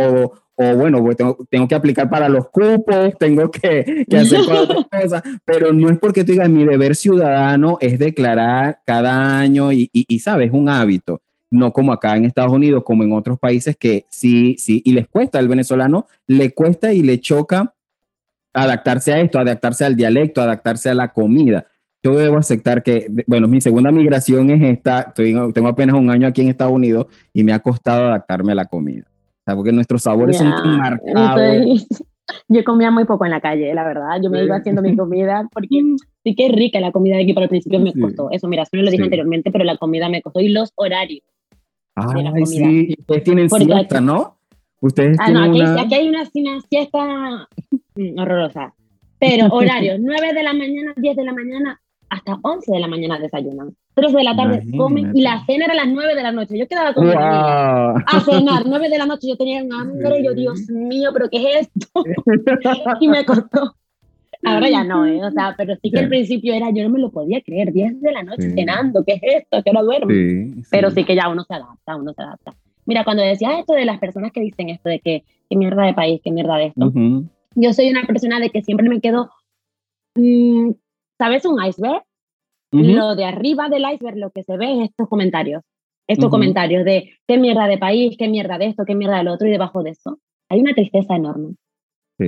[0.56, 4.86] o, bueno, pues tengo, tengo, que aplicar para los cupos, tengo que, que hacer otras
[4.92, 9.90] cosas, pero no es porque tú digas, mi deber ciudadano es declarar cada año y,
[9.94, 13.76] y, y sabes, un hábito no como acá en Estados Unidos, como en otros países
[13.76, 17.74] que sí, sí, y les cuesta, al venezolano le cuesta y le choca
[18.54, 21.68] adaptarse a esto, adaptarse al dialecto, adaptarse a la comida.
[22.04, 26.42] Yo debo aceptar que, bueno, mi segunda migración es esta, tengo apenas un año aquí
[26.42, 29.04] en Estados Unidos y me ha costado adaptarme a la comida.
[29.06, 31.88] O sea, porque nuestros sabores son tan marcados.
[32.48, 34.22] yo comía muy poco en la calle, la verdad.
[34.24, 35.68] Yo me iba haciendo mi comida porque
[36.24, 38.32] sí que es rica la comida de aquí, pero al principio me costó.
[38.32, 40.40] Eso, mira, eso no lo dije anteriormente, pero la comida me costó.
[40.40, 41.24] Y los horarios.
[41.96, 44.39] Ay, sí, ustedes tienen siesta, ¿no?
[44.82, 47.48] Ustedes ah, no, aquí, aquí, hay una, una siesta
[48.00, 48.74] Mm, horrorosa.
[49.20, 53.20] Pero horarios, 9 de la mañana, 10 de la mañana, hasta 11 de la mañana
[53.20, 53.76] desayunan.
[53.94, 56.58] 3 de la tarde comen y la cena era a las 9 de la noche.
[56.58, 57.94] Yo quedaba con a
[58.26, 61.38] cenar, 9 de la noche yo tenía un hambre y yo, Dios mío, pero ¿qué
[61.38, 62.04] es esto?
[63.02, 63.76] y me costó.
[64.46, 65.22] Ahora ya no, ¿eh?
[65.22, 68.00] O sea, pero sí que al principio era, yo no me lo podía creer, 10
[68.00, 69.62] de la noche cenando, ¿qué es esto?
[69.62, 70.14] Que no duermo.
[70.72, 72.56] Pero sí que ya uno se adapta, uno se adapta.
[72.90, 75.94] Mira, cuando decías esto de las personas que dicen esto de que qué mierda de
[75.94, 76.92] país, qué mierda de esto,
[77.54, 79.30] yo soy una persona de que siempre me quedo,
[80.16, 80.72] mm,
[81.20, 81.46] ¿sabes?
[81.46, 82.02] Un iceberg.
[82.72, 85.62] Lo de arriba del iceberg, lo que se ve es estos comentarios.
[86.08, 89.48] Estos comentarios de qué mierda de país, qué mierda de esto, qué mierda del otro,
[89.48, 90.18] y debajo de eso
[90.50, 91.58] hay una tristeza enorme.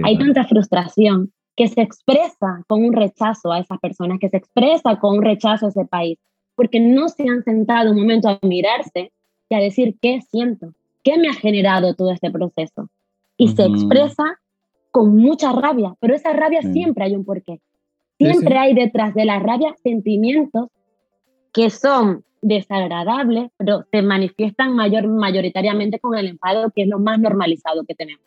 [0.03, 4.99] hay tanta frustración que se expresa con un rechazo a esas personas, que se expresa
[4.99, 6.19] con un rechazo a ese país,
[6.55, 9.11] porque no se han sentado un momento a mirarse
[9.51, 12.89] y a decir qué siento, qué me ha generado todo este proceso.
[13.35, 14.39] Y se expresa
[14.91, 17.59] con mucha rabia, pero esa rabia siempre hay un porqué.
[18.17, 20.69] Siempre hay detrás de la rabia sentimientos
[21.51, 27.19] que son desagradables, pero se manifiestan mayor, mayoritariamente con el enfado, que es lo más
[27.19, 28.23] normalizado que tenemos.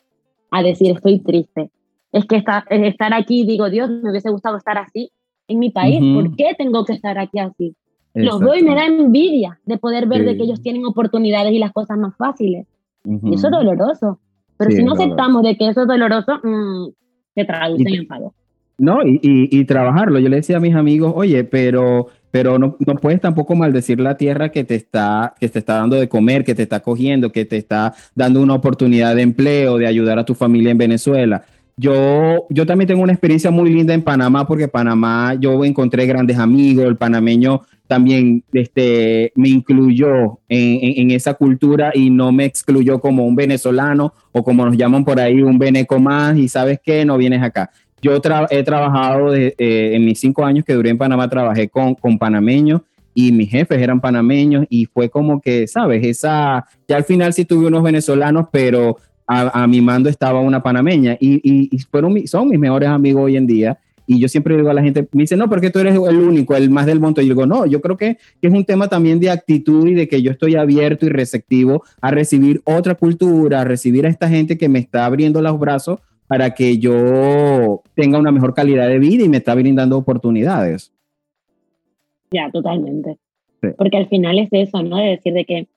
[0.51, 1.71] A decir, estoy triste.
[2.11, 5.11] Es que estar, estar aquí, digo, Dios, me hubiese gustado estar así
[5.47, 5.99] en mi país.
[6.13, 7.75] ¿Por qué tengo que estar aquí así?
[8.15, 11.59] Los veo y me da envidia de poder ver de que ellos tienen oportunidades y
[11.59, 12.65] las cosas más fáciles.
[13.03, 14.19] Y eso es doloroso.
[14.57, 16.87] Pero si no aceptamos de que eso es doloroso, mm,
[17.35, 18.33] se traduce en enfado.
[18.77, 20.19] No, y, y, trabajarlo.
[20.19, 24.17] Yo le decía a mis amigos, oye, pero, pero no, no, puedes tampoco maldecir la
[24.17, 27.45] tierra que te, está, que te está dando de comer, que te está cogiendo, que
[27.45, 31.45] te está dando una oportunidad de empleo, de ayudar a tu familia en Venezuela.
[31.77, 36.37] Yo, yo también tengo una experiencia muy linda en Panamá porque Panamá yo encontré grandes
[36.37, 43.25] amigos, el panameño también este, me incluyó en, esa cultura y no me excluyó como
[43.25, 47.17] un venezolano o como nos llaman por ahí un veneco más y sabes qué, no
[47.17, 47.69] vienes acá.
[48.01, 48.19] Yo
[48.49, 52.81] he trabajado eh, en mis cinco años que duré en Panamá, trabajé con, panameños
[53.13, 56.05] y mis jefes eran panameños y fue como que, ¿sabes?
[56.05, 61.17] Esa, ya al final sí tuve unos venezolanos, pero a, mi mando estaba una panameña
[61.19, 63.79] y, y, fueron, son mis mejores amigos hoy en día.
[64.07, 66.55] Y yo siempre digo a la gente, me dice, no, porque tú eres el único,
[66.55, 67.21] el más del monto.
[67.21, 69.93] Y yo digo, no, yo creo que, que, es un tema también de actitud y
[69.93, 74.29] de que yo estoy abierto y receptivo a recibir otra cultura, a recibir a esta
[74.29, 78.99] gente que me está abriendo los brazos para que yo tenga una mejor calidad de
[78.99, 80.91] vida y me está brindando oportunidades.
[82.31, 83.17] Ya, totalmente.
[83.77, 84.97] Porque al final es eso, ¿no?
[84.97, 85.67] De decir de que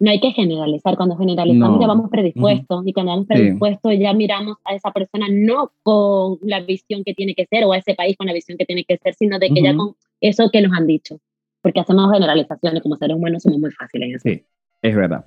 [0.00, 0.96] no hay que generalizar.
[0.96, 5.72] Cuando generalizamos ya vamos predispuestos y cuando vamos predispuestos ya miramos a esa persona no
[5.82, 8.64] con la visión que tiene que ser o a ese país con la visión que
[8.64, 11.18] tiene que ser, sino de que ya con eso que nos han dicho.
[11.62, 14.28] Porque hacemos generalizaciones como seres humanos, somos muy fáciles en eso.
[14.28, 14.44] Sí,
[14.82, 15.24] es verdad.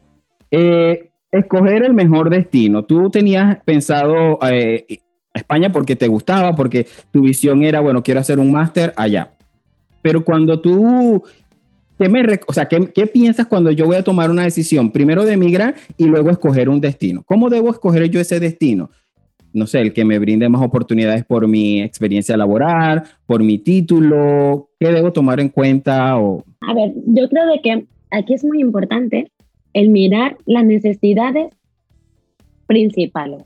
[0.52, 2.86] Eh, escoger el mejor destino.
[2.86, 4.86] Tú tenías pensado eh,
[5.34, 9.32] España porque te gustaba, porque tu visión era, bueno, quiero hacer un máster allá.
[10.02, 11.24] Pero cuando tú
[11.98, 14.92] ¿Qué, me, o sea, ¿qué, ¿qué, piensas cuando yo voy a tomar una decisión?
[14.92, 17.24] Primero de emigrar y luego escoger un destino.
[17.26, 18.92] ¿Cómo debo escoger yo ese destino?
[19.54, 24.70] No sé, el que me brinde más oportunidades por mi experiencia laboral, por mi título.
[24.80, 26.20] ¿Qué debo tomar en cuenta?
[26.20, 26.44] O...
[26.62, 29.32] A ver, yo creo de que aquí es muy importante
[29.74, 31.48] el mirar las necesidades
[32.68, 33.46] principales,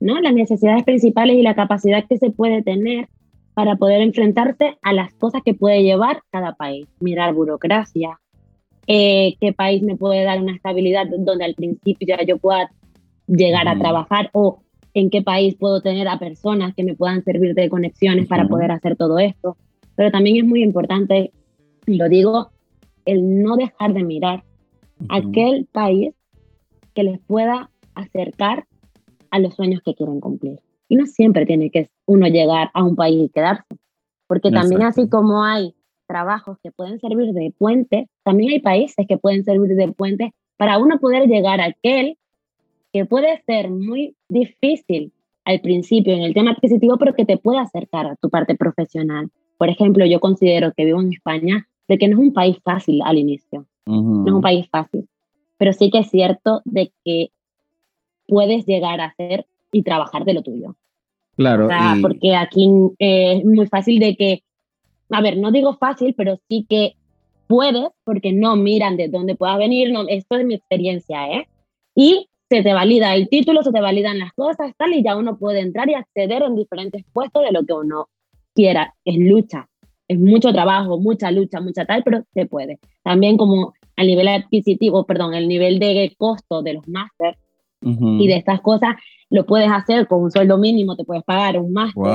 [0.00, 0.20] ¿no?
[0.20, 3.08] Las necesidades principales y la capacidad que se puede tener
[3.54, 6.86] para poder enfrentarse a las cosas que puede llevar cada país.
[7.00, 8.20] Mirar burocracia,
[8.86, 12.70] eh, qué país me puede dar una estabilidad donde al principio ya yo pueda
[13.26, 14.62] llegar a trabajar o
[14.94, 18.72] en qué país puedo tener a personas que me puedan servir de conexiones para poder
[18.72, 19.56] hacer todo esto.
[19.94, 21.32] Pero también es muy importante,
[21.86, 22.50] lo digo,
[23.04, 24.44] el no dejar de mirar
[25.08, 26.14] aquel país
[26.94, 28.66] que les pueda acercar
[29.30, 30.58] a los sueños que quieren cumplir.
[30.90, 33.76] Y no siempre tiene que uno llegar a un país y quedarse,
[34.26, 35.74] porque también así como hay
[36.08, 40.78] trabajos que pueden servir de puente, también hay países que pueden servir de puente para
[40.78, 42.18] uno poder llegar a aquel
[42.92, 45.12] que puede ser muy difícil
[45.44, 49.30] al principio en el tema adquisitivo, pero que te puede acercar a tu parte profesional.
[49.56, 53.00] Por ejemplo, yo considero que vivo en España, de que no es un país fácil
[53.04, 55.08] al inicio, no es un país fácil,
[55.56, 57.30] pero sí que es cierto de que
[58.26, 60.76] puedes llegar a ser y trabajar de lo tuyo.
[61.36, 61.68] Claro.
[62.02, 64.42] porque aquí eh, es muy fácil de que,
[65.10, 66.96] a ver, no digo fácil, pero sí que
[67.46, 71.48] puedes, porque no miran de dónde puedas venir, no, esto es mi experiencia, ¿eh?
[71.94, 75.38] Y se te valida el título, se te validan las cosas, tal, y ya uno
[75.38, 78.08] puede entrar y acceder en diferentes puestos de lo que uno
[78.54, 78.94] quiera.
[79.04, 79.68] Es lucha,
[80.08, 82.80] es mucho trabajo, mucha lucha, mucha tal, pero se puede.
[83.02, 87.36] También como a nivel adquisitivo, perdón, el nivel de costo de los máster
[87.82, 88.96] y de estas cosas
[89.30, 92.12] lo puedes hacer con un sueldo mínimo, te puedes pagar un máster.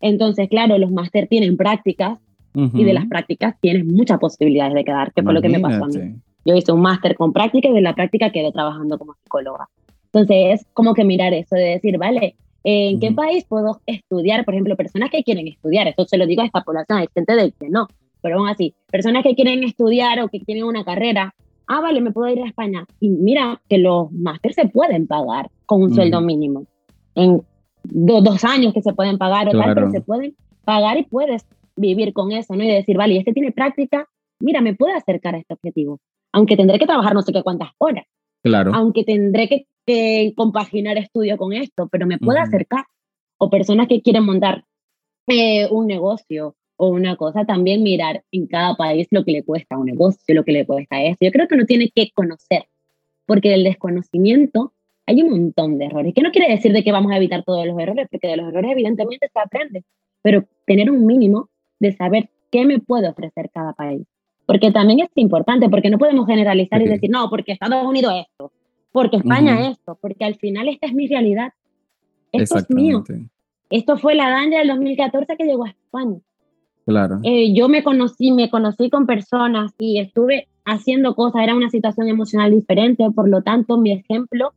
[0.00, 2.18] Entonces, claro, los máster tienen prácticas
[2.54, 5.84] y de las prácticas tienes muchas posibilidades de quedar, que fue lo que me pasó
[5.84, 6.14] a mí.
[6.44, 9.68] Yo hice un máster con práctica y de la práctica quedé trabajando como psicóloga.
[10.12, 14.44] Entonces, es como que mirar eso de decir, vale, ¿en qué país puedo estudiar?
[14.44, 17.34] Por ejemplo, personas que quieren estudiar, esto se lo digo a esta población, hay gente
[17.34, 17.88] de que no,
[18.22, 21.34] pero aún así, personas que quieren estudiar o que tienen una carrera,
[21.66, 22.86] ah, vale, me puedo ir a España.
[23.00, 26.66] Y mira que los másteres se pueden pagar con un sueldo mínimo.
[27.14, 27.42] En
[27.84, 32.12] dos años que se pueden pagar o tal, pero se pueden pagar y puedes vivir
[32.12, 32.64] con eso, ¿no?
[32.64, 34.08] Y decir, vale, este tiene práctica,
[34.40, 36.00] mira, me puede acercar a este objetivo.
[36.32, 38.04] Aunque tendré que trabajar no sé qué cuántas horas.
[38.42, 38.72] Claro.
[38.74, 39.66] Aunque tendré que,
[40.36, 42.84] compaginar estudio con esto, pero me puede acercar.
[43.38, 44.64] O personas que quieren montar
[45.28, 49.78] eh, un negocio o una cosa, también mirar en cada país lo que le cuesta
[49.78, 51.24] un negocio, lo que le cuesta esto.
[51.24, 52.66] Yo creo que uno tiene que conocer,
[53.26, 54.72] porque del desconocimiento
[55.06, 57.66] hay un montón de errores, que no quiere decir de que vamos a evitar todos
[57.66, 59.84] los errores, porque de los errores evidentemente se aprende,
[60.22, 64.06] pero tener un mínimo de saber qué me puede ofrecer cada país.
[64.46, 68.52] Porque también es importante, porque no podemos generalizar y decir, no, porque Estados Unidos esto,
[68.92, 71.52] porque España esto, porque al final esta es mi realidad.
[72.32, 73.02] Esto es mío.
[73.70, 76.18] Esto fue la daña del 2014 que llegó a España.
[76.86, 77.18] Claro.
[77.24, 82.08] Eh, yo me conocí, me conocí con personas y estuve haciendo cosas, era una situación
[82.08, 84.52] emocional diferente, por lo tanto mi ejemplo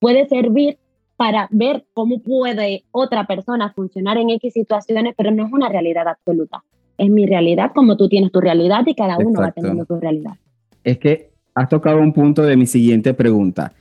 [0.00, 0.78] puede servir
[1.16, 6.08] para ver cómo puede otra persona funcionar en X situaciones, pero no es una realidad
[6.08, 6.64] absoluta.
[6.96, 10.34] Es mi realidad como tú tienes tu realidad y cada uno va teniendo su realidad.
[10.84, 13.74] Es que has tocado un punto de mi siguiente pregunta,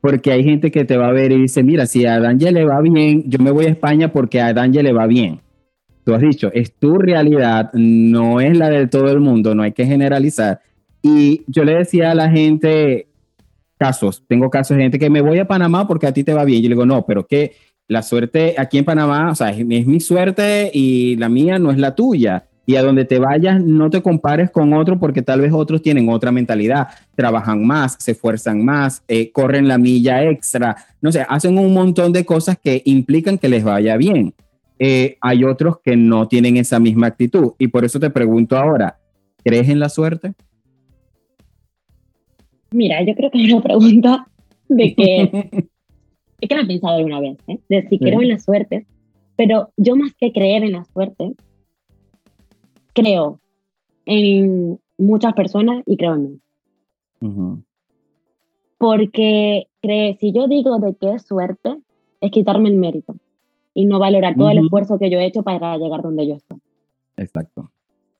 [0.00, 2.64] porque hay gente que te va a ver y dice, mira, si a Daniel le
[2.64, 5.40] va bien, yo me voy a España porque a Daniel le va bien
[6.06, 9.72] tú has dicho, es tu realidad, no es la de todo el mundo, no hay
[9.72, 10.60] que generalizar.
[11.02, 13.08] Y yo le decía a la gente,
[13.76, 16.44] casos, tengo casos de gente que me voy a Panamá porque a ti te va
[16.44, 16.62] bien.
[16.62, 17.56] Yo le digo, no, pero que
[17.88, 21.78] la suerte aquí en Panamá, o sea, es, mi suerte y la mía no es
[21.78, 22.44] la tuya.
[22.66, 26.08] Y a donde te vayas, no te compares con otro porque tal vez otros tienen
[26.08, 31.58] otra mentalidad, trabajan más, se esfuerzan más, eh, corren la milla extra, no sé, hacen
[31.58, 34.34] un montón de cosas que implican que les vaya bien.
[34.78, 37.52] Eh, hay otros que no tienen esa misma actitud.
[37.58, 38.98] Y por eso te pregunto ahora,
[39.44, 40.34] ¿crees en la suerte?
[42.70, 44.26] Mira, yo creo que es una pregunta
[44.68, 45.22] de que
[46.40, 47.58] es que la he pensado alguna vez, ¿eh?
[47.68, 48.86] de si creo en la suerte,
[49.36, 51.32] pero yo más que creer en la suerte,
[52.92, 53.40] creo
[54.04, 56.40] en muchas personas y creo en mí.
[58.78, 61.76] Porque cree, si yo digo de que es suerte,
[62.20, 63.16] es quitarme el mérito
[63.76, 66.58] y no valorar todo el esfuerzo que yo he hecho para llegar donde yo estoy.
[67.18, 67.70] Exacto.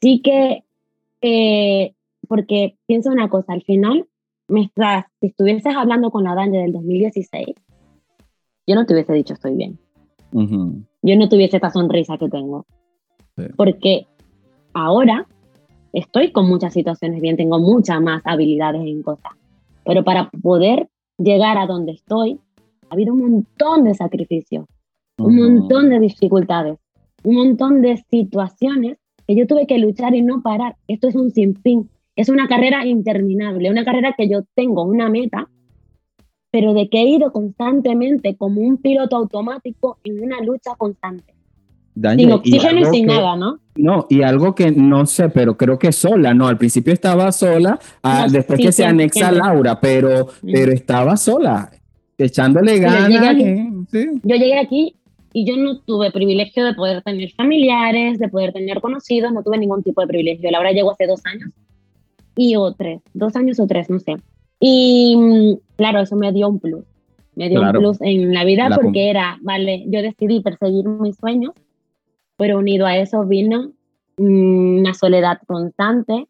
[0.02, 0.64] Sí que,
[1.22, 1.94] eh,
[2.28, 4.06] porque pienso una cosa, al final,
[4.48, 7.46] me estás, si estuvieses hablando con la Danje del 2016,
[8.66, 9.78] yo no te hubiese dicho estoy bien.
[10.30, 12.66] Yo no tuviese esta sonrisa que tengo.
[13.56, 14.06] Porque
[14.74, 15.26] ahora
[15.94, 19.32] estoy con muchas situaciones bien, tengo muchas más habilidades en cosas.
[19.86, 22.38] Pero para poder llegar a donde estoy,
[22.90, 24.66] ha habido un montón de sacrificios,
[25.18, 26.78] un montón de dificultades,
[27.22, 30.76] un montón de situaciones que yo tuve que luchar y no parar.
[30.88, 35.48] Esto es un sinfín, es una carrera interminable, una carrera que yo tengo una meta,
[36.50, 41.34] pero de que he ido constantemente como un piloto automático en una lucha constante.
[41.94, 43.58] sin oxígeno y, sin nada, ¿no?
[43.74, 47.78] No, y algo que no sé, pero creo que sola, no, al principio estaba sola,
[48.02, 51.70] ah, después que se anexa Laura, pero, pero estaba sola,
[52.16, 53.36] echándole ganas.
[53.92, 54.94] Yo llegué aquí
[55.36, 59.58] y yo no tuve privilegio de poder tener familiares, de poder tener conocidos, no tuve
[59.58, 60.50] ningún tipo de privilegio.
[60.50, 61.50] Laura llegó hace dos años
[62.34, 64.16] y o tres, dos años o tres, no sé.
[64.60, 66.86] Y mm, claro, eso me dio un plus,
[67.34, 71.52] me dio un plus en la vida porque era, vale, yo decidí perseguir mis sueños,
[72.38, 73.72] pero unido a eso vino
[74.16, 76.28] mm, una soledad constante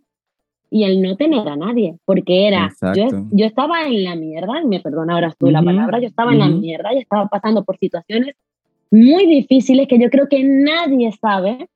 [0.68, 4.66] y el no tener a nadie, porque era, yo, yo, estaba en la mierda, y
[4.66, 7.78] me perdona ahora tú la palabra, yo estaba en la mierda y estaba pasando por
[7.78, 8.34] situaciones
[8.90, 11.68] muy difíciles que yo creo que nadie sabe.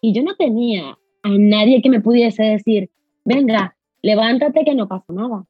[0.00, 2.90] Y yo no tenía a nadie que me pudiese decir,
[3.24, 5.44] venga, levántate que no pasa nada.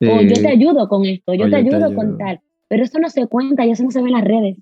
[0.00, 2.40] O yo te ayudo con esto, yo, te, ayudo con tal.
[2.68, 4.56] Pero eso no se cuenta y eso no se ve en las redes.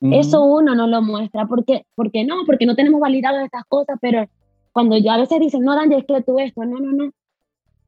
[0.00, 1.46] Eso uno no lo muestra.
[1.46, 1.84] ¿Por qué?
[1.94, 4.26] Porque no, porque no tenemos validado estas cosas, pero
[4.72, 7.10] cuando yo a veces dicen, no, Daniel, es que tú esto, no, no, no.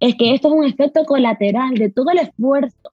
[0.00, 2.92] Es que esto es un efecto colateral de todo el esfuerzo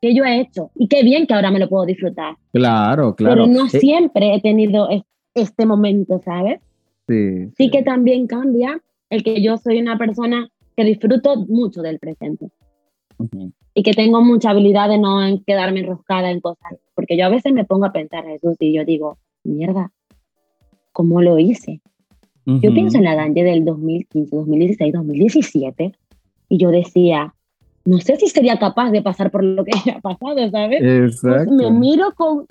[0.00, 0.70] que yo he hecho.
[0.74, 2.36] Y qué bien que ahora me lo puedo disfrutar.
[2.52, 3.44] Claro, claro.
[3.44, 4.88] Pero no eh, siempre he tenido
[5.34, 6.60] este momento, ¿sabes?
[7.06, 7.70] Sí, sí.
[7.70, 8.80] que también cambia
[9.10, 12.50] el que yo soy una persona que disfruto mucho del presente.
[13.74, 16.78] Y que tengo mucha habilidad de no quedarme enroscada en cosas.
[16.94, 19.90] Porque yo a veces me pongo a pensar, Jesús, y yo digo, mierda,
[20.92, 21.80] ¿cómo lo hice?
[22.44, 25.92] Yo pienso en la Danje del 2015, 2016, 2017,
[26.48, 27.34] y yo decía,
[27.88, 30.82] no sé si sería capaz de pasar por lo que haya pasado, ¿sabes?
[30.82, 31.50] Exacto.
[31.50, 32.46] me miro con,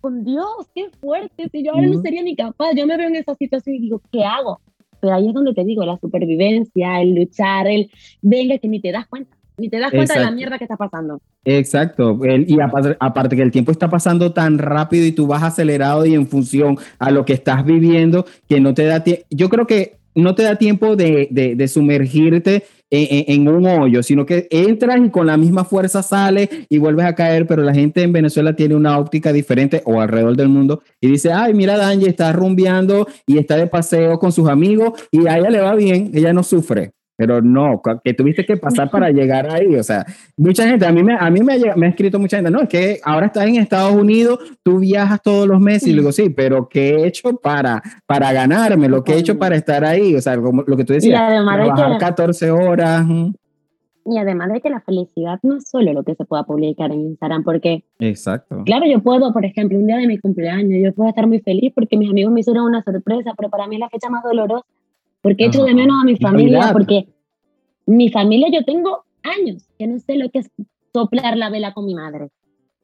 [0.00, 3.16] con Dios, qué fuerte, si yo ahora no sería ni capaz, yo me veo en
[3.16, 4.60] esa situación y digo, ¿qué hago?
[5.00, 7.90] Pero ahí es donde te digo, la supervivencia, el luchar, el
[8.22, 10.76] venga que ni te das cuenta, ni te das cuenta de la mierda que está
[10.76, 11.20] pasando.
[11.44, 16.06] Exacto, y aparte, aparte, que el tiempo está pasando tan rápido y tú vas acelerado
[16.06, 19.66] y en función a lo que estás viviendo, que no te da tiempo, yo creo
[19.66, 24.98] que no te da tiempo de, de, de sumergirte en, un hoyo, sino que entras
[25.04, 28.54] y con la misma fuerza sales y vuelves a caer, pero la gente en Venezuela
[28.54, 33.06] tiene una óptica diferente o alrededor del mundo y dice, ay, mira, Danje está rumbeando
[33.26, 36.42] y está de paseo con sus amigos y a ella le va bien, ella no
[36.42, 40.06] sufre pero no, que tuviste que pasar para llegar ahí, o sea,
[40.38, 42.62] mucha gente, a mí me, a mí me, ha, me ha escrito mucha gente, no,
[42.62, 46.12] es que ahora estás en Estados Unidos, tú viajas todos los meses, y le digo,
[46.12, 48.88] sí, pero ¿qué he hecho para, para ganarme?
[48.88, 51.98] Lo que he hecho para estar ahí, o sea, como lo que tú decías, trabajar
[51.98, 53.06] 14 horas.
[54.06, 57.00] Y además de que la felicidad no es solo lo que se pueda publicar en
[57.00, 57.84] Instagram, porque...
[57.98, 58.62] Exacto.
[58.64, 61.70] Claro, yo puedo, por ejemplo, un día de mi cumpleaños, yo puedo estar muy feliz
[61.74, 64.64] porque mis amigos me hicieron una sorpresa, pero para mí es la fecha más dolorosa
[65.22, 67.08] porque echo de menos a mi familia, porque
[67.86, 70.50] mi familia, yo tengo años que no sé lo que es
[70.92, 72.28] soplar la vela con mi madre.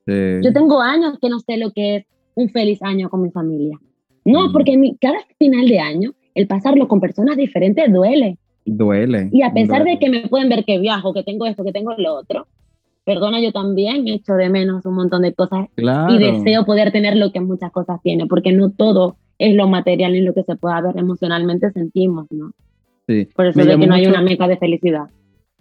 [0.06, 3.78] Yo tengo años que no sé lo que es un feliz año con mi familia.
[4.24, 4.52] No, mm.
[4.52, 8.38] porque mi, cada final de año, el pasarlo con personas diferentes duele.
[8.64, 9.30] Duele.
[9.32, 11.94] Y a pesar de que me pueden ver que viajo, que tengo esto, que tengo
[11.96, 12.46] lo otro,
[13.04, 17.30] perdona, yo también echo de menos un montón de cosas y deseo poder tener lo
[17.32, 20.80] que muchas cosas tiene, porque no todo es lo material en lo que se pueda
[20.80, 22.52] ver emocionalmente sentimos, ¿no?
[23.06, 23.28] Sí.
[23.34, 25.06] Por eso de que no hay una meta de felicidad.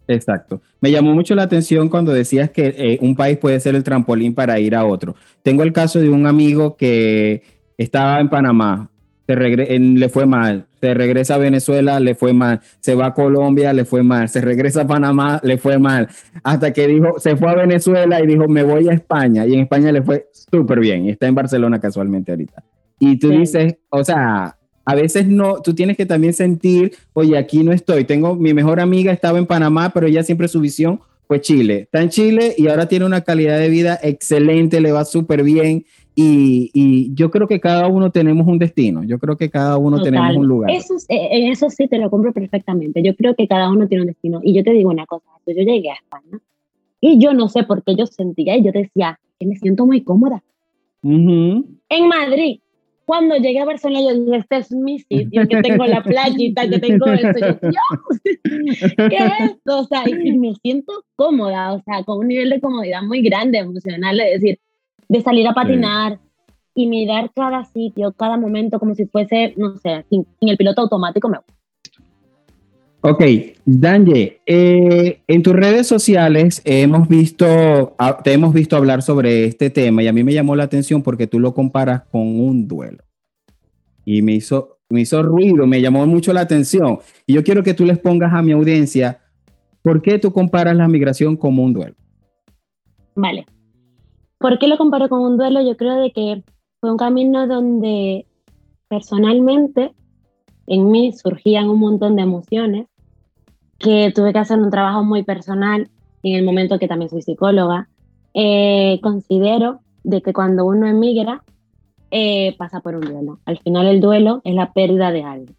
[0.07, 0.61] Exacto.
[0.81, 4.35] Me llamó mucho la atención cuando decías que eh, un país puede ser el trampolín
[4.35, 5.15] para ir a otro.
[5.41, 7.43] Tengo el caso de un amigo que
[7.77, 8.89] estaba en Panamá,
[9.27, 13.73] se le fue mal, se regresa a Venezuela, le fue mal, se va a Colombia,
[13.73, 16.07] le fue mal, se regresa a Panamá, le fue mal,
[16.43, 19.61] hasta que dijo, se fue a Venezuela y dijo, me voy a España, y en
[19.61, 22.63] España le fue súper bien, y está en Barcelona casualmente ahorita.
[22.99, 27.63] Y tú dices, o sea, a veces no, tú tienes que también sentir, oye, aquí
[27.63, 31.41] no estoy, tengo, mi mejor amiga estaba en Panamá, pero ella siempre su visión fue
[31.41, 35.43] Chile, está en Chile y ahora tiene una calidad de vida excelente, le va súper
[35.43, 35.85] bien
[36.17, 40.37] y, yo creo que cada uno tenemos un destino, yo creo que cada uno tenemos
[40.37, 40.71] un lugar.
[40.71, 44.03] Eso, eh, en eso sí te lo compro perfectamente, yo creo que cada uno tiene
[44.03, 44.39] un destino.
[44.43, 46.39] Y yo te digo una cosa, yo llegué a España
[47.01, 50.03] y yo no sé por qué yo sentía y yo decía que me siento muy
[50.03, 50.43] cómoda.
[51.03, 52.59] En Madrid,
[53.05, 56.79] cuando llegué a Barcelona, yo dije, este es mi sitio, que tengo la playita, que
[56.79, 57.39] tengo esto.
[57.39, 58.21] Yo, Dios,
[59.09, 59.79] ¿qué es esto?
[59.79, 63.59] O sea, y me siento cómoda, o sea, con un nivel de comodidad muy grande,
[63.59, 64.59] emocional, es decir,
[65.07, 66.19] de salir a patinar
[66.73, 71.29] y mirar cada sitio, cada momento como si fuese, no sé, sin, el piloto automático
[71.29, 71.37] me
[73.07, 73.21] Ok,
[73.65, 79.69] Danje, eh, en tus redes sociales hemos visto, ah, te hemos visto hablar sobre este
[79.69, 83.03] tema y a mí me llamó la atención porque tú lo comparas con un duelo.
[84.05, 86.97] Y me hizo, me hizo ruido, me llamó mucho la atención.
[87.27, 89.21] Y yo quiero que tú les pongas a mi audiencia,
[89.83, 91.95] ¿por qué tú comparas la migración como un duelo?
[93.13, 93.45] Vale.
[94.39, 95.61] ¿Por qué lo comparo con un duelo?
[95.61, 96.43] Yo creo de que
[96.81, 98.25] fue un camino donde
[98.87, 99.91] personalmente
[100.65, 102.87] en mí surgían un montón de emociones,
[103.77, 105.89] que tuve que hacer un trabajo muy personal
[106.23, 107.87] en el momento que también soy psicóloga.
[108.33, 111.43] Eh, considero de que cuando uno emigra,
[112.11, 113.39] eh, pasa por un duelo.
[113.45, 115.53] Al final el duelo es la pérdida de algo.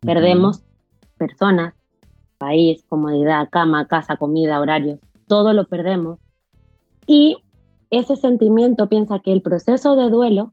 [0.00, 0.62] Perdemos
[1.18, 1.74] personas,
[2.38, 6.18] país, comodidad, cama, casa, comida, horarios, todo lo perdemos.
[7.06, 7.36] Y
[7.90, 10.52] ese sentimiento piensa que el proceso de duelo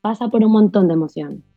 [0.00, 1.47] pasa por un montón de emociones.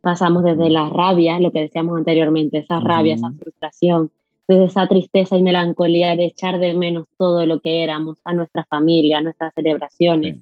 [0.00, 4.10] Pasamos desde la rabia, lo que decíamos anteriormente, esa rabia, esa frustración,
[4.48, 8.64] desde esa tristeza y melancolía de echar de menos todo lo que éramos, a nuestra
[8.64, 10.38] familia, a nuestras celebraciones,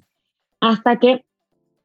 [0.61, 1.25] hasta que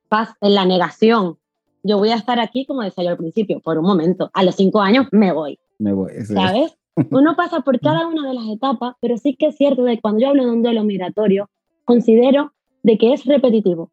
[0.09, 1.37] pasa en la negación.
[1.83, 4.31] Yo voy a estar aquí, como decía yo al principio, por un momento.
[4.33, 5.59] A los cinco años me voy.
[5.79, 6.13] Me voy.
[6.25, 6.79] ¿Sabes?
[7.11, 10.21] Uno pasa por cada una de las etapas, pero sí que es cierto que cuando
[10.21, 11.51] yo hablo de un duelo migratorio,
[11.85, 12.53] considero
[12.83, 13.91] de que es repetitivo,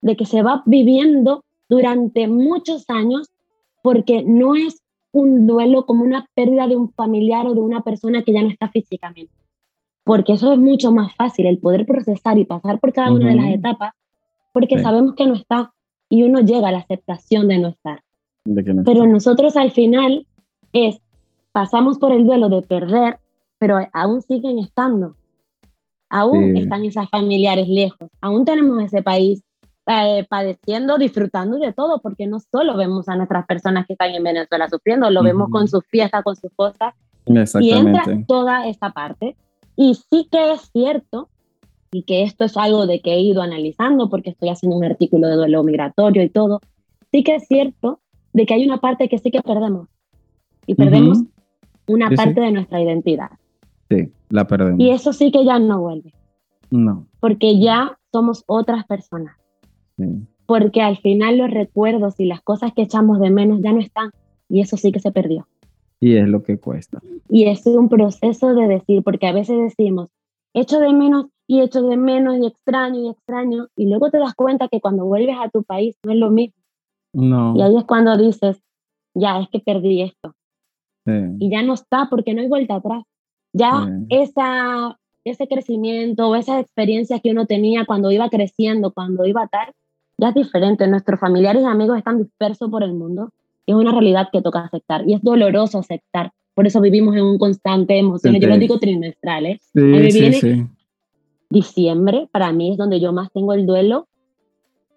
[0.00, 3.30] de que se va viviendo durante muchos años
[3.82, 8.22] porque no es un duelo como una pérdida de un familiar o de una persona
[8.22, 9.32] que ya no está físicamente.
[10.04, 13.36] Porque eso es mucho más fácil, el poder procesar y pasar por cada una de
[13.36, 13.94] las etapas,
[14.52, 15.72] porque sabemos que no está
[16.08, 18.02] y uno llega a la aceptación de no estar.
[18.84, 20.26] pero nosotros al final
[20.72, 21.00] es,
[21.52, 23.20] pasamos por el duelo de perder,
[23.58, 25.14] pero aún siguen estando.
[26.08, 29.44] Aún están esas familiares lejos, aún tenemos ese país
[29.90, 34.22] eh, padeciendo, disfrutando de todo, porque no solo vemos a nuestras personas que están en
[34.22, 36.94] Venezuela sufriendo, lo vemos con sus fiestas, con sus cosas,
[37.26, 39.36] y entra toda esa parte.
[39.74, 41.28] Y sí que es cierto,
[41.90, 45.26] y que esto es algo de que he ido analizando, porque estoy haciendo un artículo
[45.26, 46.60] de duelo migratorio y todo,
[47.10, 47.98] sí que es cierto
[48.32, 49.88] de que hay una parte que sí que perdemos,
[50.66, 51.18] y perdemos
[51.88, 53.30] una parte de nuestra identidad.
[53.88, 54.78] Sí, la perdemos.
[54.78, 56.14] Y eso sí que ya no vuelve.
[56.70, 57.06] No.
[57.18, 59.39] Porque ya somos otras personas.
[60.00, 60.26] Sí.
[60.46, 64.10] Porque al final los recuerdos y las cosas que echamos de menos ya no están.
[64.48, 65.46] Y eso sí que se perdió.
[66.00, 67.00] Y es lo que cuesta.
[67.28, 70.10] Y es un proceso de decir, porque a veces decimos,
[70.54, 73.68] echo de menos y echo de menos y extraño y extraño.
[73.76, 76.56] Y luego te das cuenta que cuando vuelves a tu país no es lo mismo.
[77.12, 77.54] No.
[77.56, 78.60] Y ahí es cuando dices,
[79.14, 80.34] ya, es que perdí esto.
[81.06, 81.12] Sí.
[81.38, 83.04] Y ya no está porque no hay vuelta atrás
[83.52, 89.46] ya esa, ese crecimiento o esas experiencias que uno tenía cuando iba creciendo, cuando iba
[89.48, 89.72] tal,
[90.20, 90.86] ya es diferente.
[90.86, 93.30] Nuestros familiares y amigos están dispersos por el mundo
[93.66, 96.32] y es una realidad que toca aceptar y es doloroso aceptar.
[96.54, 98.34] Por eso vivimos en un constante emoción.
[98.38, 99.70] Yo lo digo trimestrales.
[99.74, 100.10] ¿eh?
[100.10, 100.66] Sí, sí,
[101.48, 104.08] diciembre, para mí es donde yo más tengo el duelo,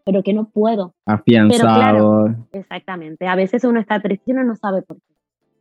[0.05, 0.93] pero que no puedo.
[1.05, 2.35] Afianzado.
[2.51, 3.27] exactamente.
[3.27, 5.13] A veces uno está triste y uno no sabe por qué.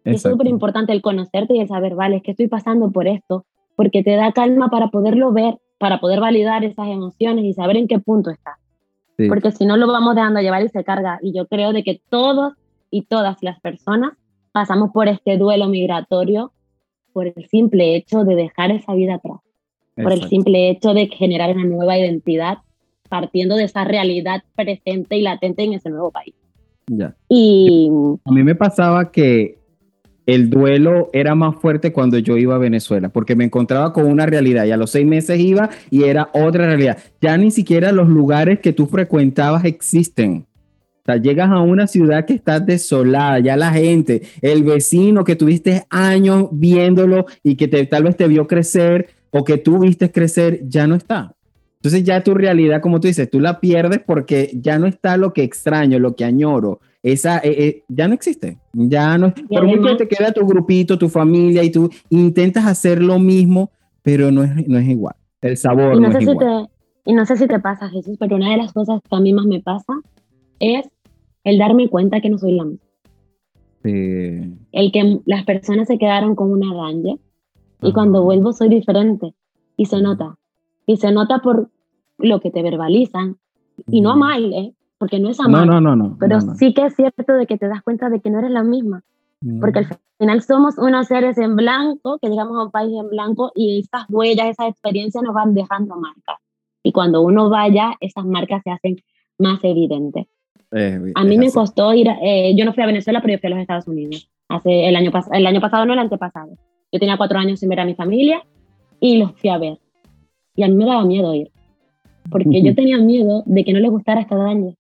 [0.05, 3.47] Es súper importante el conocerte y el saber, vale, es que estoy pasando por esto,
[3.77, 7.87] porque te da calma para poderlo ver, para poder validar esas emociones y saber en
[7.87, 8.57] qué punto estás.
[9.29, 11.19] Porque si no lo vamos dejando llevar y se carga.
[11.23, 12.55] Y yo creo de que todos
[12.91, 14.13] y todas las personas
[14.53, 16.53] pasamos por este duelo migratorio
[17.13, 19.41] por el simple hecho de dejar esa vida atrás,
[19.97, 22.59] por el simple hecho de generar una nueva identidad
[23.09, 26.35] partiendo de esa realidad presente y latente en ese nuevo país.
[26.87, 27.15] Ya.
[27.29, 27.91] Y
[28.25, 29.59] a mí me pasaba que
[30.27, 34.27] el duelo era más fuerte cuando yo iba a Venezuela, porque me encontraba con una
[34.27, 36.99] realidad y a los seis meses iba y era otra realidad.
[37.21, 40.47] Ya ni siquiera los lugares que tú frecuentabas existen.
[41.03, 45.35] O sea, llegas a una ciudad que está desolada, ya la gente, el vecino que
[45.35, 50.13] tuviste años viéndolo y que te, tal vez te vio crecer o que tú viste
[50.13, 51.35] crecer, ya no está.
[51.83, 55.33] Entonces ya tu realidad, como tú dices, tú la pierdes porque ya no está lo
[55.33, 56.79] que extraño, lo que añoro.
[57.03, 58.59] Esa eh, eh, ya no existe.
[58.73, 59.35] Ya no.
[59.49, 63.71] Por mucho te queda tu grupito, tu familia y tú intentas hacer lo mismo,
[64.03, 65.17] pero no es, no es igual.
[65.41, 66.69] El sabor no, es igual.
[67.05, 69.33] y no sé si te pasa, Jesús, pero una de las cosas que a mí
[69.33, 69.95] más me pasa
[70.61, 70.89] es
[71.43, 72.87] el darme cuenta que no soy la misma.
[73.85, 77.17] El que las personas se quedaron con una raya
[77.83, 79.35] y cuando vuelvo soy diferente
[79.77, 80.39] y se nota.
[80.87, 81.71] Y se nota por
[82.19, 83.39] lo que te verbalizan
[83.89, 84.75] y no mal, ¿eh?
[85.03, 85.67] Porque no es a mal.
[85.67, 88.31] No, no, no, Pero sí que es cierto de que te das cuenta de que
[88.31, 89.03] no eres la misma.
[89.61, 89.87] Porque al
[90.19, 94.05] final somos unos seres en blanco, que llegamos a un país en blanco y esas
[94.09, 96.37] huellas, esas experiencias nos van dejando marcas.
[96.85, 98.97] Y cuando uno vaya, esas marcas se hacen
[99.39, 100.29] más evidentes
[101.15, 103.51] a mí me costó ir, eh, yo no fui a Venezuela, pero yo fui a
[103.51, 104.31] los Estados Unidos.
[104.49, 106.57] Hace el año, el año pasado, no el antepasado.
[106.91, 108.43] Yo tenía cuatro años sin ver a mi familia
[109.01, 109.79] y los fui a ver.
[110.55, 111.51] Y a mí me daba miedo ir,
[112.31, 114.75] porque yo tenía miedo de que no les gustara esta daño.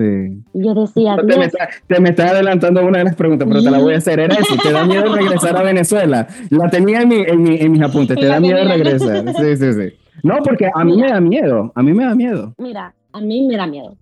[0.00, 0.42] Sí.
[0.54, 3.62] Y yo decía, te, me está, te me estás adelantando una de las preguntas, pero
[3.62, 4.18] te la voy a hacer.
[4.18, 6.26] Era eso, ¿te da miedo regresar a Venezuela?
[6.48, 9.24] La tenía en, mi, en, mi, en mis apuntes, ¿te da miedo regresar?
[9.36, 9.92] Sí, sí, sí.
[10.22, 12.54] No, porque a mí me da miedo, a mí me da miedo.
[12.56, 13.96] Mira, a mí me da miedo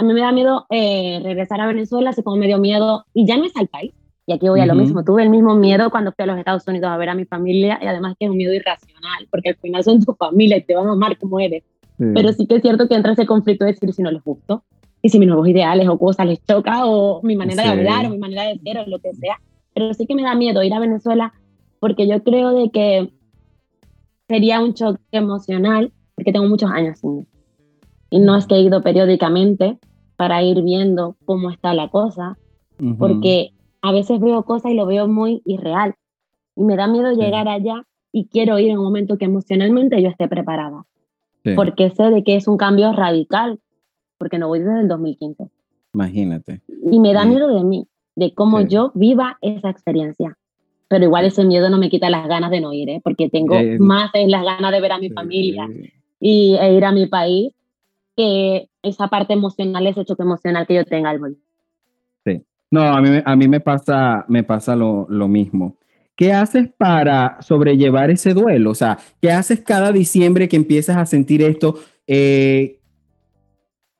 [0.00, 3.26] a mí me da miedo eh, regresar a Venezuela, así como me dio miedo, y
[3.26, 3.92] ya no es al país.
[4.26, 6.66] Y aquí voy a lo mismo, tuve el mismo miedo cuando fui a los Estados
[6.66, 9.56] Unidos a ver a mi familia, y además que es un miedo irracional, porque al
[9.56, 11.64] final son tu familia y te van a amar como eres.
[11.98, 14.64] Pero sí que es cierto que entra ese conflicto de decir si no les gusto,
[15.02, 18.10] y si mis nuevos ideales o cosas les choca, o mi manera de hablar, o
[18.10, 19.40] mi manera de ser, o lo que sea.
[19.74, 21.32] Pero sí que me da miedo ir a Venezuela,
[21.78, 23.12] porque yo creo de que
[24.28, 27.26] sería un choque emocional, porque tengo muchos años sin
[28.10, 29.78] y no es que he ido periódicamente,
[30.16, 32.36] para ir viendo cómo está la cosa,
[32.98, 35.94] porque a veces veo cosas y lo veo muy irreal.
[36.56, 40.10] Y me da miedo llegar allá y quiero ir en un momento que emocionalmente yo
[40.10, 40.84] esté preparada,
[41.56, 43.60] porque sé de que es un cambio radical,
[44.20, 45.48] porque no voy desde el 2015.
[45.94, 46.60] Imagínate.
[46.92, 50.36] Y me da miedo de mí, de cómo yo viva esa experiencia.
[50.88, 53.00] Pero igual ese miedo no me quita las ganas de no ir, ¿eh?
[53.02, 55.66] porque tengo más las ganas de ver a mi familia
[56.20, 57.54] y e ir a mi país
[58.14, 61.36] que esa parte emocional, ese choque emocional que yo tenga al
[62.26, 62.42] Sí.
[62.70, 65.76] No, a mí, a mí me pasa, me pasa lo, lo mismo.
[66.14, 68.72] ¿Qué haces para sobrellevar ese duelo?
[68.72, 71.76] O sea, ¿qué haces cada diciembre que empiezas a sentir esto?
[72.06, 72.79] Eh,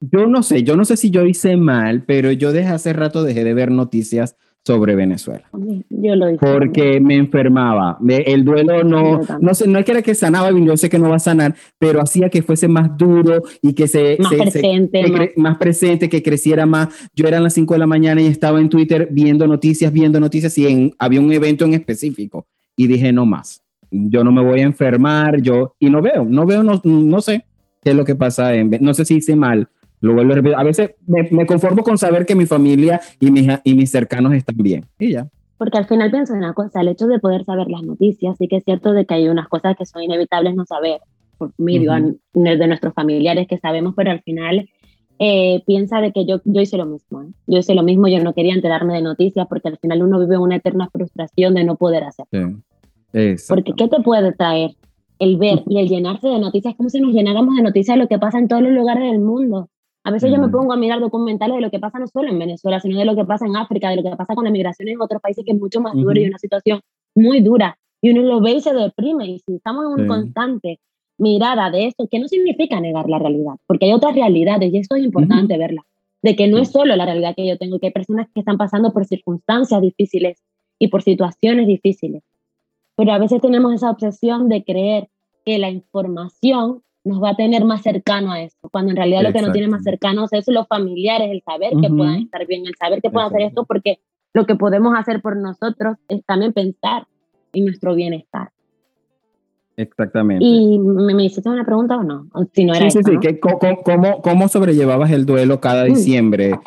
[0.01, 3.23] yo no sé, yo no sé si yo hice mal, pero yo desde hace rato
[3.23, 5.45] dejé de ver noticias sobre Venezuela.
[5.89, 6.39] Yo lo hice.
[6.39, 7.99] Porque me enfermaba.
[8.07, 11.09] El duelo no, no, sé, no es que era que sanaba, yo sé que no
[11.09, 14.17] va a sanar, pero hacía que fuese más duro y que se...
[14.19, 15.33] Más presente.
[15.37, 15.59] más.
[15.59, 16.89] presente, que creciera más.
[17.15, 20.21] Yo era a las 5 de la mañana y estaba en Twitter viendo noticias, viendo
[20.21, 22.47] noticias y había un evento en específico.
[22.77, 23.63] Y dije, no más.
[23.91, 25.75] Yo no me voy a enfermar, yo...
[25.79, 27.45] Y no veo, no veo, no, no sé
[27.83, 28.55] qué es lo que pasa.
[28.55, 29.69] En, no sé si hice mal
[30.01, 30.57] lo vuelvo a repetir.
[30.57, 34.57] A veces me, conformo con saber que mi familia y mis, y mis cercanos están
[34.57, 34.85] bien.
[34.99, 35.29] Y ya.
[35.59, 38.49] Porque al final pienso en una cosa, el hecho de poder saber las noticias, sí
[38.49, 41.01] que es cierto de que hay unas cosas que son inevitables no saber
[41.37, 41.93] por medio
[42.33, 44.69] de nuestros familiares que sabemos, pero al final
[45.19, 47.23] eh, piensa de que yo, yo hice lo mismo.
[47.23, 47.27] ¿eh?
[47.47, 50.39] Yo hice lo mismo, yo no quería enterarme de noticias porque al final uno vive
[50.39, 52.63] una eterna frustración de no poder hacerlo.
[53.13, 54.71] porque ¿qué te puede traer
[55.19, 56.75] el ver y el llenarse de noticias?
[56.75, 59.21] como si nos llenáramos de noticias de lo que pasa en todos los lugares del
[59.21, 59.69] mundo.
[60.03, 62.39] A veces yo me pongo a mirar documentales de lo que pasa no solo en
[62.39, 64.89] Venezuela, sino de lo que pasa en África, de lo que pasa con la migración
[64.89, 66.81] en otros países que es mucho más duro y una situación
[67.15, 67.79] muy dura.
[68.01, 69.27] Y uno lo ve y se deprime.
[69.27, 70.81] Y si estamos en un constante
[71.19, 74.97] mirada de esto, que no significa negar la realidad, porque hay otras realidades y esto
[74.97, 75.85] es importante verla,
[76.23, 78.57] de que no es solo la realidad que yo tengo, que hay personas que están
[78.57, 80.43] pasando por circunstancias difíciles
[80.79, 82.23] y por situaciones difíciles.
[82.97, 85.09] Pero a veces tenemos esa obsesión de creer
[85.45, 89.33] que la información nos va a tener más cercano a eso, cuando en realidad lo
[89.33, 92.75] que nos tiene más cercanos es los familiares, el saber que puedan estar bien, el
[92.79, 94.01] saber que puedan hacer esto, porque
[94.35, 97.07] lo que podemos hacer por nosotros es también pensar
[97.53, 98.51] en nuestro bienestar.
[99.77, 100.45] Exactamente.
[100.45, 102.27] ¿Y me, hiciste una pregunta o no?
[102.53, 103.41] si no era sí, sí, sí.
[103.41, 105.89] ¿Cómo, cómo, sobrellevabas el duelo cada mm.
[105.89, 106.59] diciembre?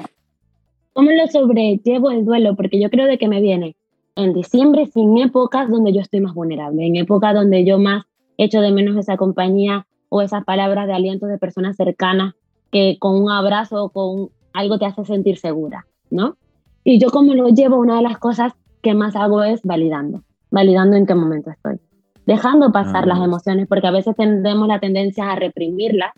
[0.94, 2.56] ¿Cómo lo sobrellevo el duelo?
[2.56, 3.76] Porque yo creo de que me viene
[4.16, 8.06] en diciembre sin épocas donde yo estoy más vulnerable, en épocas donde yo más
[8.38, 12.36] echo de menos esa compañía o esas palabras de aliento de personas cercanas
[12.72, 16.38] que con un abrazo o con algo te hace sentir segura, ¿no?
[16.84, 18.54] Y yo como lo llevo, una de las cosas
[18.84, 21.80] que más hago es validando, validando en qué momento estoy,
[22.28, 23.24] dejando pasar las ah.
[23.24, 26.12] emociones, porque a veces tendemos la tendencia a reprimirlas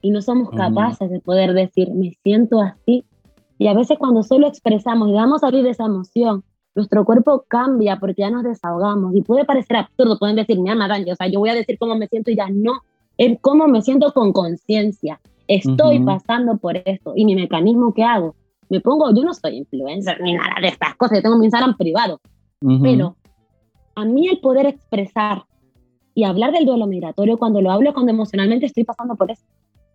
[0.00, 3.04] y no somos capaces de poder decir, me siento así
[3.56, 6.42] Y a veces cuando solo expresamos y damos a salir esa emoción,
[6.74, 9.14] nuestro cuerpo cambia porque ya nos desahogamos.
[9.14, 11.94] Y puede parecer absurdo, pueden decir, mi alma o sea, yo voy a decir cómo
[11.94, 12.82] me siento y ya no.
[13.18, 15.20] Es cómo me siento con conciencia.
[15.48, 17.12] Estoy pasando por esto.
[17.14, 18.34] Y mi mecanismo que hago,
[18.68, 21.76] me pongo, yo no soy influencer ni nada de estas cosas, yo tengo mi Instagram
[21.76, 22.20] privado.
[22.80, 23.16] Pero
[23.94, 25.44] a mí el poder expresar
[26.14, 29.44] y hablar del duelo migratorio, cuando lo hablo, cuando emocionalmente estoy pasando por eso.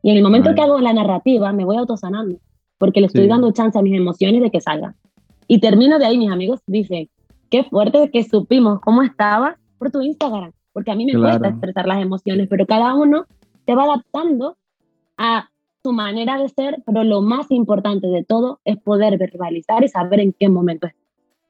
[0.03, 2.37] Y en el momento que hago la narrativa, me voy autosanando,
[2.77, 4.95] porque le estoy dando chance a mis emociones de que salgan.
[5.47, 7.09] Y termino de ahí, mis amigos dicen,
[7.49, 11.87] qué fuerte que supimos cómo estaba por tu Instagram, porque a mí me cuesta expresar
[11.87, 13.25] las emociones, pero cada uno
[13.65, 14.57] te va adaptando
[15.17, 15.49] a
[15.81, 20.19] su manera de ser, pero lo más importante de todo es poder verbalizar y saber
[20.19, 20.93] en qué momento es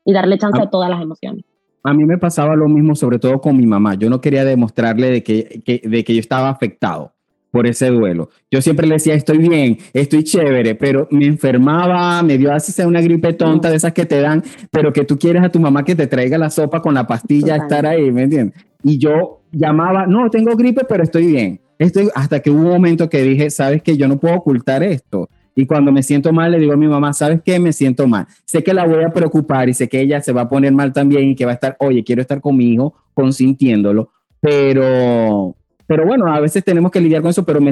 [0.05, 1.43] y darle chance a todas las emociones.
[1.83, 3.95] A mí me pasaba lo mismo, sobre todo con mi mamá.
[3.95, 7.11] Yo no quería demostrarle de que, de que yo estaba afectado
[7.51, 8.29] por ese duelo.
[8.49, 12.87] Yo siempre le decía, estoy bien, estoy chévere, pero me enfermaba, me dio así sea
[12.87, 15.83] una gripe tonta de esas que te dan, pero que tú quieres a tu mamá
[15.83, 18.65] que te traiga la sopa con la pastilla, estar ahí, ¿me entiendes?
[18.87, 21.59] Y yo llamaba, no, tengo gripe, pero estoy bien.
[21.77, 25.27] Estoy, hasta que hubo un momento que dije, sabes que yo no puedo ocultar esto.
[25.55, 27.59] Y cuando me siento mal, le digo a mi mamá, ¿sabes qué?
[27.59, 28.27] Me siento mal.
[28.45, 30.93] Sé que la voy a preocupar y sé que ella se va a poner mal
[30.93, 34.09] también y que va a estar, oye, quiero estar con mi hijo consintiéndolo,
[34.39, 35.53] pero,
[35.85, 37.71] pero bueno, a veces tenemos que lidiar con eso, pero me,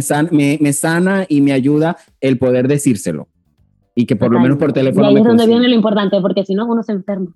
[0.60, 3.30] me, sana y me ayuda el poder decírselo.
[3.96, 5.10] Y que por lo menos por teléfono.
[5.10, 7.28] Y ahí es donde viene lo importante, porque si no, uno se enferma.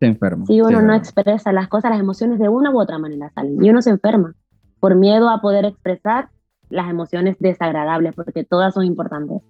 [0.00, 0.46] Se enferma.
[0.46, 3.62] Si uno no expresa las cosas, las emociones de una u otra manera salen.
[3.62, 4.34] Y uno se enferma
[4.80, 6.30] por miedo a poder expresar
[6.70, 9.42] las emociones desagradables, porque todas son importantes.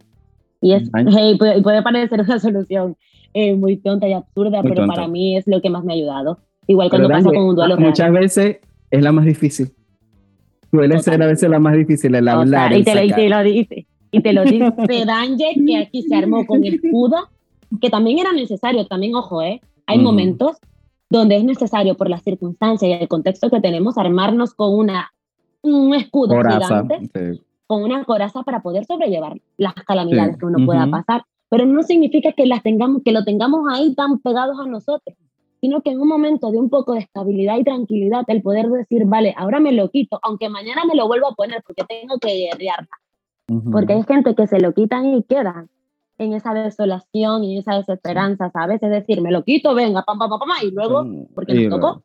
[0.61, 2.97] Y es, puede, parecer una solución
[3.33, 6.41] eh, muy tonta y absurda, pero para mí es lo que más me ha ayudado.
[6.67, 7.77] Igual cuando pasa con un duelo.
[7.77, 8.59] Muchas veces
[8.91, 9.73] es la más difícil.
[10.71, 12.77] Suele ser a veces la más difícil el hablar.
[12.77, 12.95] y, te
[13.29, 13.87] lo, dice.
[14.11, 14.65] Y te lo dice
[15.07, 17.29] Danje, que aquí se armó con el escudo,
[17.81, 19.61] que también era necesario, también, ojo, ¿eh?
[19.91, 20.59] Hay momentos
[21.09, 25.13] donde es necesario, por las circunstancias y el contexto que tenemos, armarnos con una,
[25.63, 27.11] un escudo gigante
[27.67, 31.23] con una coraza para poder sobrellevar las calamidades que uno pueda pasar.
[31.49, 35.17] Pero no significa que, las tengamos, que lo tengamos ahí tan pegados a nosotros,
[35.61, 39.05] sino que en un momento de un poco de estabilidad y tranquilidad, el poder decir,
[39.07, 42.35] vale, ahora me lo quito, aunque mañana me lo vuelvo a poner porque tengo que
[42.35, 42.89] guerrear.
[43.71, 45.69] Porque hay gente que se lo quitan y quedan
[46.21, 48.83] en esa desolación y esa desesperanza, ¿sabes?
[48.83, 52.05] Es decir, me lo quito, venga, pam, pam, pam, pam, y luego, porque me tocó.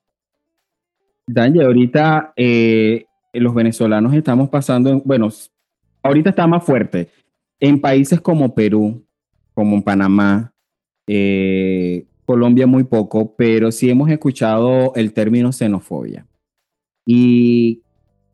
[1.27, 5.27] Daniel, ahorita eh, los venezolanos estamos pasando, bueno,
[6.01, 7.09] ahorita está más fuerte.
[7.59, 9.05] En países como Perú,
[9.53, 10.53] como en Panamá,
[11.07, 16.25] eh, Colombia muy poco, pero sí hemos escuchado el término xenofobia.
[17.05, 17.81] Y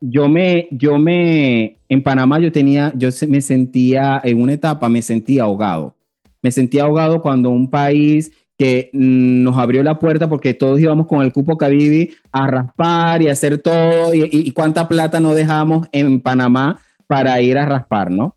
[0.04, 5.00] yo me, yo me, en Panamá yo tenía, yo me sentía, en una etapa me
[5.00, 5.94] sentía ahogado.
[6.42, 11.06] Me sentía ahogado cuando un país que mm, nos abrió la puerta porque todos íbamos
[11.06, 15.86] con el cupo Cabibi a raspar y hacer todo y, y cuánta plata no dejamos
[15.92, 18.36] en Panamá para ir a raspar, ¿no?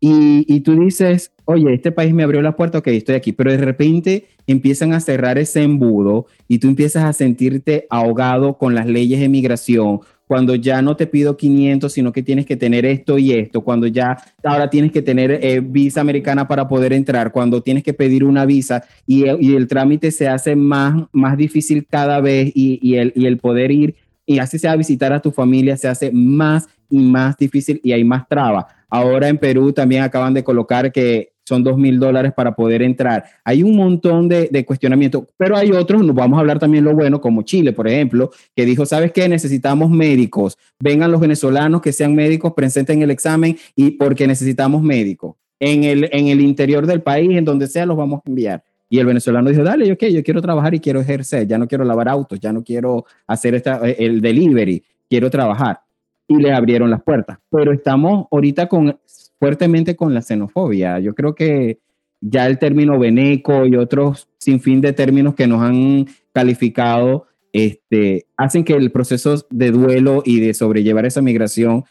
[0.00, 3.56] Y, tú dices, oye, este país me abrió la puerta, ok, estoy aquí, pero de
[3.56, 9.18] repente empiezan a cerrar ese embudo y tú empiezas a sentirte ahogado con las leyes
[9.20, 13.32] de migración, cuando ya no te pido 500, sino que tienes que tener esto y
[13.32, 17.82] esto, cuando ya ahora tienes que tener eh, visa americana para poder entrar, cuando tienes
[17.82, 22.96] que pedir una visa y, el trámite se hace más, más difícil cada vez y,
[22.96, 23.94] el, y el poder ir
[24.26, 28.04] y así sea visitar a tu familia se hace más y más difícil y hay
[28.04, 28.66] más trabas.
[28.88, 33.24] Ahora en Perú también acaban de colocar que son dos mil dólares para poder entrar.
[33.44, 36.94] Hay un montón de, de cuestionamientos, pero hay otros, nos vamos a hablar también lo
[36.94, 39.28] bueno, como Chile, por ejemplo, que dijo, ¿sabes qué?
[39.28, 40.58] Necesitamos médicos.
[40.80, 45.36] Vengan los venezolanos que sean médicos, presenten el examen y porque necesitamos médicos.
[45.60, 48.62] En el, en el interior del país, en donde sea, los vamos a enviar.
[48.88, 51.84] Y el venezolano dijo, dale, ok, yo quiero trabajar y quiero ejercer, ya no quiero
[51.84, 55.80] lavar autos, ya no quiero hacer esta, el delivery, quiero trabajar
[56.28, 57.38] y le abrieron las puertas.
[57.50, 58.98] Pero estamos ahorita con,
[59.38, 60.98] fuertemente con la xenofobia.
[61.00, 61.78] Yo creo que
[62.20, 68.26] ya el término veneco y otros sin fin de términos que nos han calificado este,
[68.36, 71.84] hacen que el proceso de duelo y de sobrellevar esa migración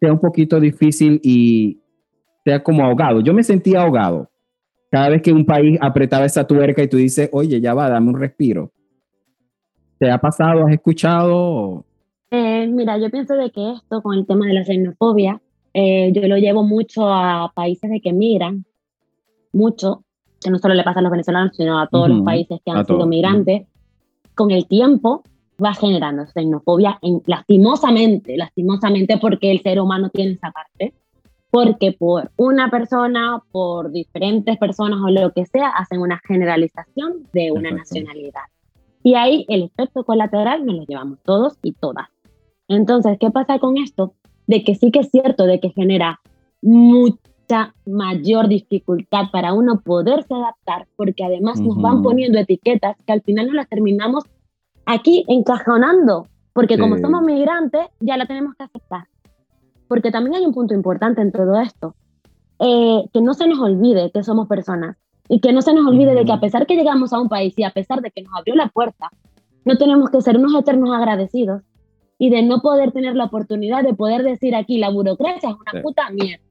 [0.00, 1.80] sea un poquito difícil y
[2.44, 3.20] sea como ahogado.
[3.20, 4.30] Yo me sentía ahogado
[4.90, 8.08] cada vez que un país apretaba esa tuerca y tú dices, oye, ya va, dame
[8.08, 8.72] un respiro.
[9.98, 10.66] ¿Te ha pasado?
[10.66, 11.84] ¿Has escuchado?
[12.30, 15.40] Eh, mira, yo pienso de que esto con el tema de la xenofobia,
[15.74, 18.64] eh, yo lo llevo mucho a países de que migran,
[19.52, 20.04] mucho,
[20.40, 22.84] que no solo le pasa a los venezolanos, sino a todos los países que han
[22.84, 23.66] sido migrantes.
[24.34, 25.22] Con el tiempo
[25.62, 30.94] va generando xenofobia, lastimosamente, lastimosamente porque el ser humano tiene esa parte,
[31.50, 37.52] porque por una persona, por diferentes personas o lo que sea, hacen una generalización de
[37.52, 38.42] una nacionalidad.
[39.02, 42.08] Y ahí el efecto colateral nos lo llevamos todos y todas.
[42.68, 44.14] Entonces, ¿qué pasa con esto?
[44.52, 46.20] De que sí que es cierto, de que genera
[46.60, 53.22] mucha mayor dificultad para uno poderse adaptar, porque además nos van poniendo etiquetas que al
[53.22, 54.24] final no las terminamos
[54.84, 59.08] aquí encajonando, porque como somos migrantes, ya la tenemos que aceptar.
[59.88, 61.94] Porque también hay un punto importante en todo esto,
[62.58, 64.98] eh, que no se nos olvide que somos personas
[65.30, 67.54] y que no se nos olvide de que a pesar que llegamos a un país
[67.56, 69.08] y a pesar de que nos abrió la puerta,
[69.64, 71.62] no tenemos que ser unos eternos agradecidos
[72.22, 75.82] y de no poder tener la oportunidad de poder decir aquí la burocracia es una
[75.82, 76.44] puta mierda.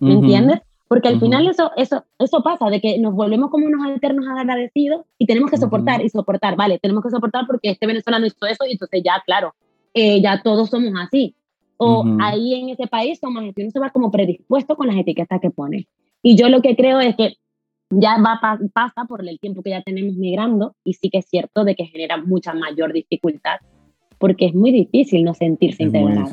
[0.00, 0.60] ¿Me entiendes?
[0.86, 5.06] Porque al final eso, eso, eso pasa, de que nos volvemos como unos eternos agradecidos
[5.16, 8.66] y tenemos que soportar y soportar, vale, tenemos que soportar porque este venezolano hizo eso
[8.66, 9.54] y entonces ya, claro,
[9.94, 11.34] eh, ya todos somos así.
[11.78, 15.48] O ahí en ese país somos uno se va como predispuesto con las etiquetas que
[15.48, 15.88] pone.
[16.22, 17.38] Y yo lo que creo es que
[17.88, 18.38] ya va,
[18.74, 21.86] pasa por el tiempo que ya tenemos migrando y sí que es cierto de que
[21.86, 23.60] genera mucha mayor dificultad
[24.18, 26.28] porque es muy difícil no sentirse integrado.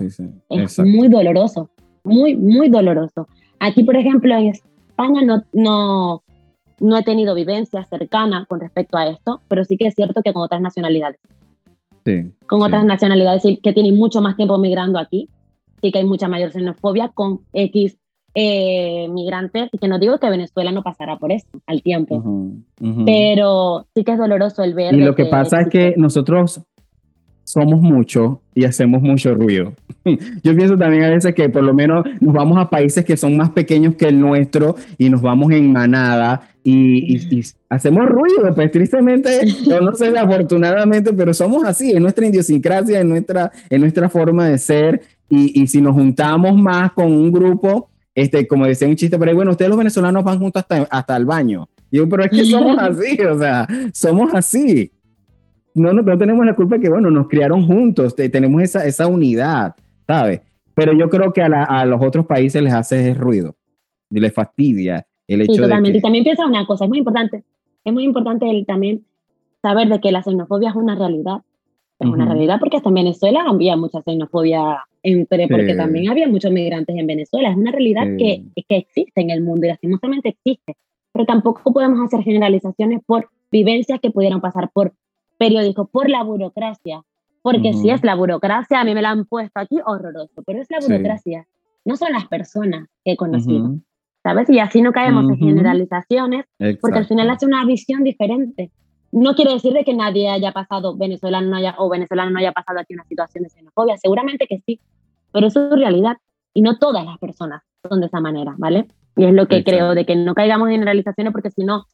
[0.50, 1.70] Es muy doloroso,
[2.04, 3.28] muy, muy doloroso.
[3.60, 6.24] Aquí, por ejemplo, en España no, no,
[6.80, 10.34] no he tenido vivencias cercanas con respecto a esto, pero sí que es cierto que
[10.34, 11.20] con otras nacionalidades.
[12.06, 15.30] Sí, con otras nacionalidades que tienen mucho más tiempo migrando aquí,
[15.82, 17.98] sí que hay mucha mayor xenofobia con X
[18.38, 22.22] eh, migrantes, y que no digo que Venezuela no pasará por eso al tiempo,
[23.06, 24.94] pero sí que es doloroso el ver.
[24.94, 26.62] Y lo que, pasa es que nosotros
[27.46, 29.74] somos muchos y hacemos mucho ruido.
[30.44, 33.38] Yo pienso también a veces que por lo menos nos vamos a países que son
[33.38, 39.42] más pequeños que el nuestro y nos vamos en manada y, hacemos ruido, pues tristemente,
[39.68, 44.50] yo no sé, afortunadamente, pero somos así, es nuestra idiosincrasia, es nuestra, en nuestra forma
[44.50, 48.96] de ser y, y, si nos juntamos más con un grupo, este, como decía un
[48.96, 51.70] chiste, pero bueno, ustedes los venezolanos van juntos hasta, hasta el baño.
[51.92, 54.92] yo, pero es que somos así, o sea, somos así
[55.76, 59.76] no, no, tenemos la culpa que, bueno, nos criaron juntos, tenemos esa, esa unidad,
[60.08, 60.42] ¿sabes?
[60.74, 63.56] Pero yo creo que a, a los otros países les hace ruido
[64.10, 65.92] y les fastidia el hecho sí, totalmente.
[65.92, 67.44] de Y también piensa una cosa, es muy importante,
[67.84, 69.06] es muy importante el, también
[69.62, 71.42] saber de que la xenofobia es una realidad.
[71.98, 76.52] Es una realidad porque hasta en Venezuela había mucha xenofobia entre, porque también había muchos
[76.52, 77.50] migrantes en Venezuela.
[77.50, 80.76] Es una realidad que, que existe en el mundo y lastimosamente existe.
[81.14, 84.94] Pero tampoco podemos hacer generalizaciones por vivencias que pudieran pasar por
[85.38, 87.02] periódico por la burocracia,
[87.42, 90.68] porque si es la burocracia, a mí me la han puesto aquí horroroso, pero es
[90.72, 91.48] la burocracia,
[91.84, 93.76] no son las personas que he conocido,
[94.24, 94.50] ¿sabes?
[94.50, 96.46] Y así no caemos en generalizaciones,
[96.82, 98.72] porque al final hace una visión diferente.
[99.12, 102.52] No quiere decir de que nadie haya pasado, venezolano no haya, o venezolano no haya
[102.52, 104.82] pasado aquí una situación de xenofobia, seguramente que sí,
[105.32, 106.18] pero es su realidad,
[106.54, 108.88] y no todas las personas son de esa manera, ¿vale?
[109.16, 111.86] Y es lo que creo, de que no caigamos en generalizaciones, porque si no,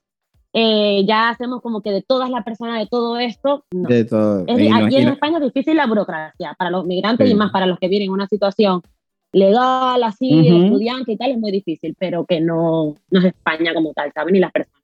[0.54, 3.64] eh, ya hacemos como que de todas las personas de todo esto.
[3.72, 4.44] De todo.
[4.44, 7.88] aquí en España es difícil la burocracia para los migrantes y más para los que
[7.88, 8.82] vienen en una situación
[9.34, 13.94] legal, así, estudiante y tal, es muy difícil, pero que no, no es España como
[13.94, 14.34] tal, ¿saben?
[14.34, 14.82] Ni las personas.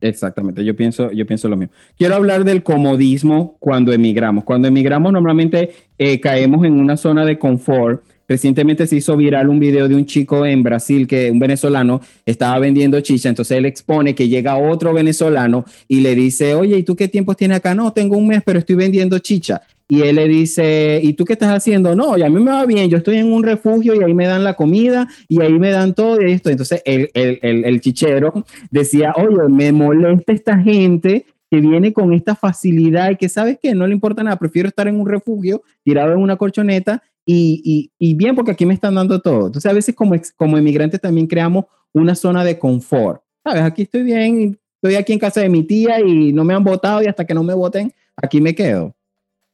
[0.00, 1.74] Exactamente, yo pienso, yo pienso lo mismo.
[1.96, 4.44] Quiero hablar del comodismo cuando emigramos.
[4.44, 9.58] Cuando emigramos normalmente eh, caemos en una zona de confort Recientemente se hizo viral un
[9.58, 14.14] video de un chico en Brasil, que un venezolano estaba vendiendo chicha, entonces él expone
[14.14, 17.74] que llega otro venezolano y le dice, oye, ¿y tú qué tiempo tienes acá?
[17.74, 19.62] No, tengo un mes, pero estoy vendiendo chicha.
[19.90, 21.96] Y él le dice, ¿y tú qué estás haciendo?
[21.96, 24.26] No, y a mí me va bien, yo estoy en un refugio y ahí me
[24.26, 26.50] dan la comida y ahí me dan todo esto.
[26.50, 32.12] Entonces el, el, el, el chichero decía, oye, me molesta esta gente que viene con
[32.12, 35.62] esta facilidad y que sabes que no le importa nada, prefiero estar en un refugio
[35.82, 39.48] tirado en una colchoneta y, y, bien porque aquí me están dando todo.
[39.48, 43.20] Entonces a veces como, como emigrantes también creamos una zona de confort.
[43.44, 46.64] Sabes, aquí estoy bien, estoy aquí en casa de mi tía y no me han
[46.64, 48.94] votado y hasta que no me voten, aquí me quedo.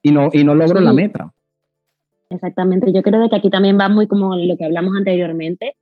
[0.03, 1.35] Y no, y no logro la meta.
[2.31, 5.75] Exactamente, yo creo que aquí también va muy como lo que hablamos anteriormente,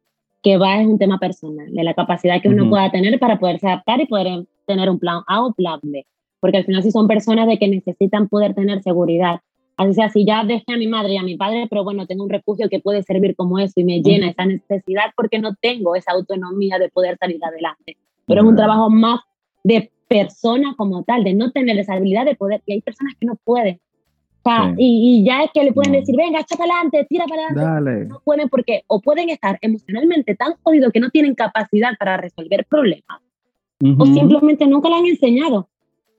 [0.43, 3.67] que va es un tema personal, de la capacidad que uno pueda tener para poderse
[3.67, 6.07] adaptar y poder tener un plan A o plan B.
[6.41, 9.41] Porque al final si son personas de que necesitan poder tener seguridad
[9.77, 12.25] Así sea, si ya dejé a mi madre y a mi padre, pero bueno, tengo
[12.25, 15.97] un refugio que puede servir como eso y me llena esa necesidad porque no tengo
[15.97, 17.97] esa autonomía de poder salir adelante.
[18.27, 19.21] Pero es un trabajo más
[19.65, 22.63] de persona como tal, de no tener esa habilidad de poder.
[22.67, 23.81] Y hay personas que no pueden.
[24.45, 27.47] O sea, y, ya es que le pueden decir, venga, echa para adelante, tira para
[27.47, 28.07] adelante.
[28.07, 32.67] No pueden porque o pueden estar emocionalmente tan jodidos que no tienen capacidad para resolver
[32.69, 33.21] problemas.
[33.99, 35.69] O simplemente nunca le han enseñado.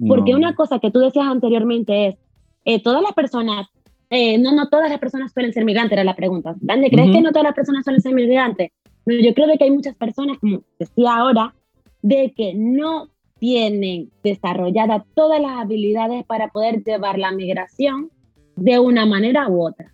[0.07, 2.15] Porque una cosa que tú decías anteriormente es,
[2.65, 3.67] eh, todas las personas,
[4.09, 6.55] eh, no, no todas las personas suelen ser migrantes, era la pregunta.
[6.59, 8.71] ¿Dónde crees que no todas las personas suelen ser migrantes?
[9.05, 11.53] yo creo de que hay muchas personas, como decía ahora,
[12.01, 18.09] de que no tienen desarrolladas todas las habilidades para poder llevar la migración
[18.55, 19.93] de una manera u otra.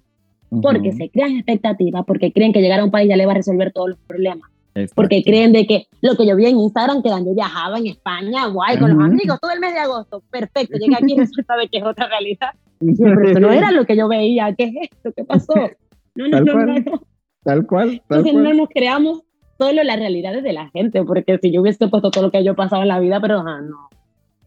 [0.61, 3.36] Porque se crean expectativas, porque creen que llegar a un país ya le va a
[3.36, 4.49] resolver todos los problemas.
[4.95, 8.47] Porque creen de que lo que yo vi en Instagram, que yo viajaba en España,
[8.47, 11.67] guay, con los amigos, todo el mes de agosto, perfecto, llegué aquí y resulta de
[11.67, 12.51] que es otra realidad.
[12.80, 15.11] Pero eso no era lo que yo veía, ¿qué es esto?
[15.15, 15.53] ¿Qué pasó?
[16.15, 17.01] No, no, no, no,
[17.43, 18.01] Tal cual.
[18.09, 19.22] Tal Entonces no nos creamos
[19.57, 22.53] solo las realidades de la gente, porque si yo hubiese puesto todo lo que yo
[22.53, 23.89] he pasado en la vida, pero no.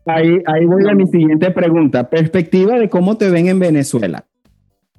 [0.04, 2.10] Ahí, ahí voy a mi siguiente pregunta.
[2.10, 4.26] Perspectiva de cómo te ven en Venezuela.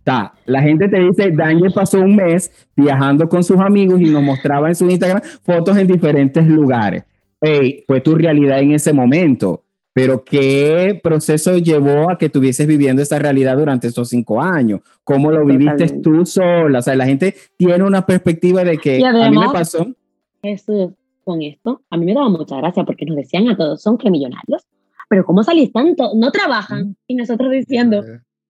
[0.04, 4.22] Está, la gente te dice, Daniel pasó un mes viajando con sus amigos y nos
[4.22, 7.06] mostraba en su Instagram fotos en diferentes lugares.
[7.40, 13.02] Hey, fue tu realidad en ese momento, pero ¿qué proceso llevó a que estuvieses viviendo
[13.02, 14.82] esa realidad durante esos cinco años?
[15.06, 16.80] ¿Cómo lo viviste tú sola?
[16.80, 19.88] O sea, la gente tiene una perspectiva de que a mí me pasó.
[20.42, 20.94] Eso,
[21.24, 24.12] con esto, a mí me daba mucha gracia porque nos decían a todos, son que
[24.12, 24.68] millonarios,
[25.08, 26.12] pero ¿cómo salís tanto?
[26.14, 26.98] No trabajan.
[27.08, 28.04] Y nosotros diciendo,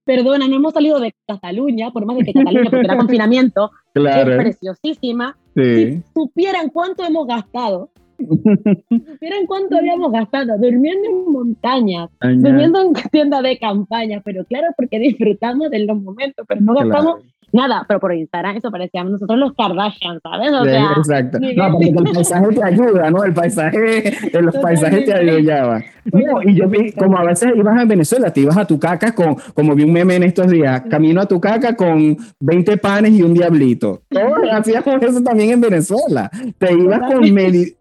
[0.03, 4.25] perdona, no hemos salido de Cataluña, por más de que Cataluña, porque era confinamiento, es
[4.25, 5.37] preciosísima.
[5.55, 13.43] Si supieran cuánto hemos gastado, supieran cuánto habíamos gastado, durmiendo en montañas, durmiendo en tiendas
[13.43, 17.21] de campaña, pero claro, porque disfrutamos de los momentos, pero no gastamos
[17.53, 20.51] nada, pero por Instagram eso parecíamos nosotros los Kardashian, ¿sabes?
[20.51, 21.39] O sea, exacto.
[21.39, 23.23] No, porque el paisaje te ayuda, ¿no?
[23.23, 25.83] El paisaje, los paisajes te ayudaban.
[26.11, 29.13] No, y yo vi, como a veces ibas a Venezuela, te ibas a tu caca
[29.13, 33.13] con, como vi un meme en estos días, camino a tu caca con 20 panes
[33.13, 34.01] y un diablito.
[34.09, 36.29] Todos hacíamos eso también en Venezuela.
[36.57, 37.21] Te ibas con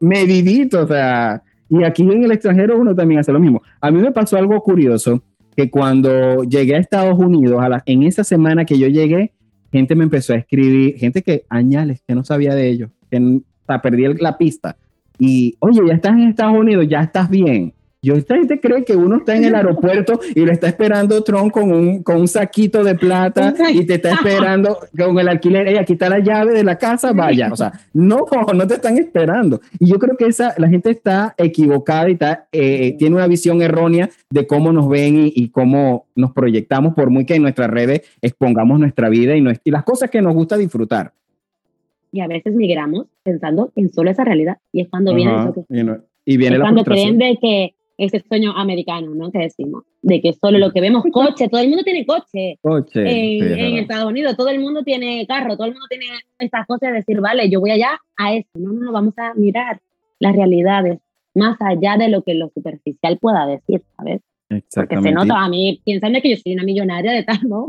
[0.00, 3.62] medidito, o sea, y aquí en el extranjero uno también hace lo mismo.
[3.80, 5.22] A mí me pasó algo curioso,
[5.56, 9.32] que cuando llegué a Estados Unidos, a la, en esa semana que yo llegué,
[9.72, 13.40] gente me empezó a escribir, gente que añales, que no sabía de ellos, que
[13.82, 14.76] perdí la pista.
[15.18, 17.72] Y, oye, ya estás en Estados Unidos, ya estás bien.
[18.04, 21.52] Yo, esta gente cree que uno está en el aeropuerto y lo está esperando Trump
[21.52, 25.72] con un, con un saquito de plata y te está esperando con el alquiler.
[25.72, 27.48] y aquí está la llave de la casa, vaya.
[27.52, 29.60] O sea, no, no te están esperando.
[29.78, 33.62] Y yo creo que esa, la gente está equivocada y está, eh, tiene una visión
[33.62, 38.02] errónea de cómo nos ven y, cómo nos proyectamos, por muy que en nuestras redes
[38.20, 41.12] expongamos nuestra vida y, y las cosas que nos gusta disfrutar.
[42.10, 44.58] Y a veces migramos pensando en solo esa realidad.
[44.72, 45.62] Y es cuando viene eso que...
[46.24, 47.74] Y, viene la cuando creen de que
[48.04, 49.30] ese sueño americano, ¿no?
[49.30, 52.58] Que decimos, de que solo lo que vemos, coche, todo el mundo tiene coche.
[52.60, 53.00] Coche.
[53.00, 56.06] En, Estados Unidos, todo el mundo tiene carro, todo el mundo tiene
[56.38, 58.48] estas cosas de decir, vale, yo voy allá a eso.
[58.54, 59.80] No, no, no, vamos a mirar
[60.18, 60.98] las realidades
[61.34, 64.20] más allá de lo que lo superficial pueda decir, ¿sabes?
[64.74, 67.68] Porque se nota a mí, piensan que yo soy una millonaria de tal, ¿no?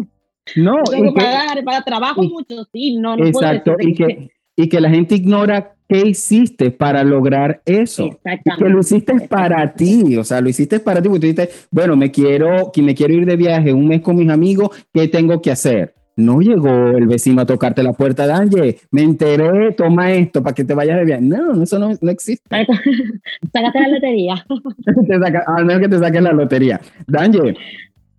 [0.56, 4.82] No, tengo que pagar para trabajo mucho, sí, no, no Exacto, y que, y que
[4.82, 8.20] la gente ignora qué hiciste para lograr eso.
[8.58, 11.96] Que lo hiciste para ti, o sea, lo hiciste para ti, porque tú dices, bueno,
[11.96, 15.52] me quiero, me quiero ir de viaje un mes con mis amigos, ¿qué tengo que
[15.52, 15.94] hacer?
[16.16, 20.64] No llegó el vecino a tocarte la puerta, Danje, me enteré, toma esto para que
[20.64, 21.22] te vayas de viaje.
[21.22, 22.44] No, eso no, no existe.
[23.54, 24.46] Sácate la lotería.
[25.48, 26.82] al menos que te saques la lotería.
[27.06, 27.56] Danje,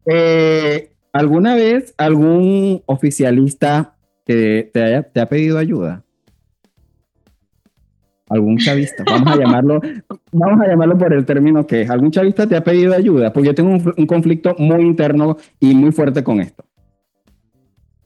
[0.07, 6.04] eh, ¿alguna vez algún oficialista te, haya, te ha pedido ayuda?
[8.29, 9.81] Algún chavista, vamos a llamarlo,
[10.33, 13.49] vamos a llamarlo por el término que es, algún chavista te ha pedido ayuda, porque
[13.49, 16.65] yo tengo un, conflicto muy interno y muy fuerte con esto.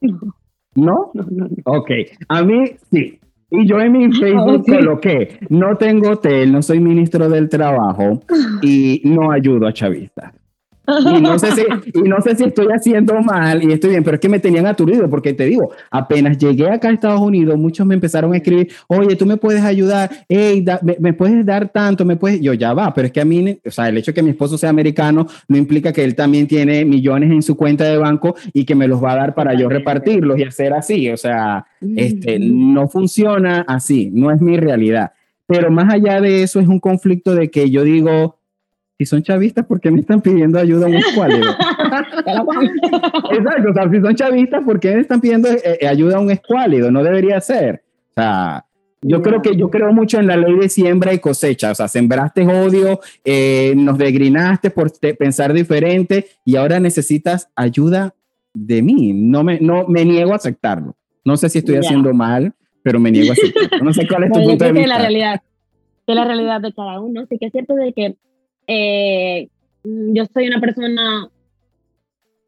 [0.01, 0.19] No.
[0.75, 1.11] ¿No?
[1.65, 1.91] Ok,
[2.27, 3.19] a mí sí.
[3.51, 8.21] Y yo en mi Facebook coloqué, no tengo hotel, no soy ministro del trabajo
[8.61, 10.33] y no ayudo a chavistas.
[11.17, 11.61] Y no, sé si,
[11.93, 14.65] y no sé si estoy haciendo mal y estoy bien, pero es que me tenían
[14.65, 18.71] aturdido porque te digo, apenas llegué acá a Estados Unidos, muchos me empezaron a escribir,
[18.87, 20.65] oye, tú me puedes ayudar, hey,
[20.99, 23.71] me, puedes dar tanto, me puedes, yo ya va, pero es que a mí, o
[23.71, 26.85] sea, el hecho de que mi esposo sea americano no implica que él también tiene
[26.85, 29.69] millones en su cuenta de banco y que me los va a dar para yo
[29.69, 31.65] repartirlos y hacer así, o sea,
[31.95, 35.11] este, no funciona así, no es mi realidad.
[35.47, 38.38] Pero más allá de eso es un conflicto de que yo digo,
[38.99, 41.49] si son chavistas, ¿por qué me están pidiendo ayuda a un escuálido?
[43.31, 46.19] Exacto, o sea, si son chavistas, ¿por qué me están pidiendo eh, eh, ayuda a
[46.19, 46.91] un escuálido?
[46.91, 47.81] No debería ser.
[48.09, 48.65] O sea,
[49.01, 51.71] yo creo que yo creo mucho en la ley de siembra y cosecha.
[51.71, 58.13] O sea, sembraste odio, eh, nos degrinaste por pensar diferente y ahora necesitas ayuda
[58.53, 59.13] de mí.
[59.13, 60.97] No me, no, me niego a aceptarlo.
[61.23, 63.85] No sé si estoy haciendo mal, pero me niego a aceptarlo.
[63.85, 64.87] No sé cuál es tu punto de vista.
[64.89, 65.41] la realidad,
[66.05, 67.25] de la realidad de cada uno.
[67.29, 68.17] Sí que es cierto de que
[68.69, 69.49] eh,
[69.83, 71.29] yo soy una persona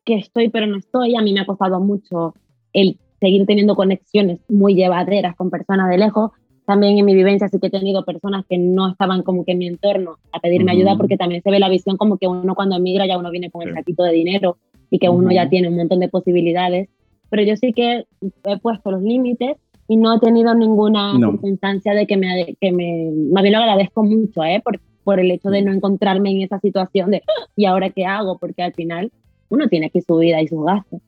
[0.06, 1.16] que estoy pero no estoy.
[1.16, 2.36] A mí me ha costado mucho
[2.74, 6.32] el seguir teniendo conexiones muy llevaderas con personas de lejos,
[6.66, 9.58] también en mi vivencia sí que he tenido personas que no estaban como que en
[9.58, 12.78] mi entorno a pedirme ayuda porque también se ve la visión como que uno cuando
[12.78, 14.58] emigra ya uno viene con el saquito de dinero
[14.90, 16.90] y que uno ya tiene un montón de posibilidades.
[17.30, 18.06] Pero yo sí que
[18.46, 19.58] he puesto los límites
[19.88, 24.04] y no he tenido ninguna circunstancia de que me, que me, más bien lo agradezco
[24.04, 24.62] mucho, ¿eh?
[24.64, 28.06] Por, por el hecho de no encontrarme en esa situación de, ah, ¿y ahora qué
[28.06, 28.38] hago?
[28.38, 29.12] Porque al final
[29.50, 31.02] uno tiene aquí su vida y sus gastos.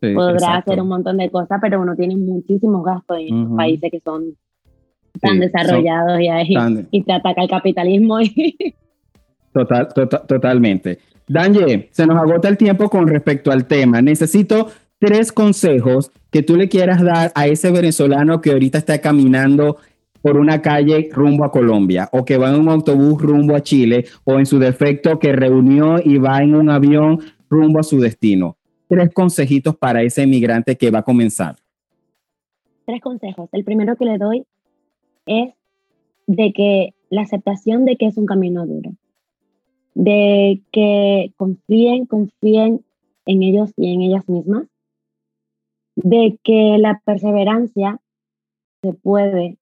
[0.00, 4.36] Podrá hacer un montón de cosas, pero uno tiene muchísimos gastos en países que son
[5.20, 6.54] tan desarrollados y, ahí,
[6.90, 8.18] y te ataca el capitalismo.
[9.52, 10.98] Total, tota, totalmente.
[11.28, 14.00] Danje, se nos agota el tiempo con respecto al tema.
[14.00, 14.68] Necesito
[14.98, 19.76] tres consejos que tú le quieras dar a ese venezolano que ahorita está caminando
[20.22, 24.06] por una calle rumbo a Colombia o que va en un autobús rumbo a Chile
[24.24, 27.20] o en su defecto que reunió y va en un avión
[27.50, 28.56] rumbo a su destino.
[28.88, 31.56] Tres consejitos para ese emigrante que va a comenzar.
[32.86, 33.48] Tres consejos.
[33.52, 34.44] El primero que le doy
[35.26, 35.54] es
[36.26, 38.92] de que la aceptación de que es un camino duro,
[39.94, 42.84] de que confíen, confíen
[43.26, 44.66] en ellos y en ellas mismas,
[45.94, 48.00] de que la perseverancia
[48.82, 49.58] se puede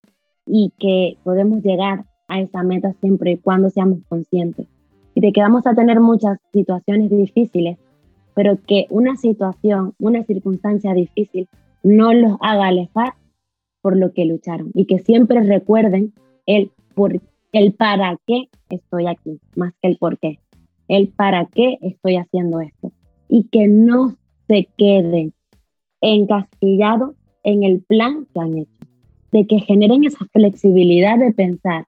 [0.50, 4.66] y que podemos llegar a esa meta siempre y cuando seamos conscientes.
[5.14, 7.78] Y de que vamos a tener muchas situaciones difíciles,
[8.34, 11.48] pero que una situación, una circunstancia difícil
[11.82, 13.14] no los haga alejar
[13.80, 14.70] por lo que lucharon.
[14.74, 16.12] Y que siempre recuerden
[16.46, 17.20] el, por,
[17.52, 20.38] el para qué estoy aquí, más que el por qué,
[20.88, 22.92] el para qué estoy haciendo esto.
[23.28, 24.16] Y que no
[24.48, 25.32] se queden
[26.00, 28.79] encastillados en el plan que han hecho,
[29.32, 31.86] de que generen esa flexibilidad de pensar,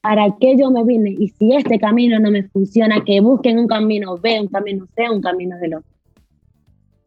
[0.00, 1.10] ¿para qué yo me vine?
[1.18, 5.10] Y si este camino no me funciona, que busquen un camino B, un camino C,
[5.10, 5.90] un camino del otro.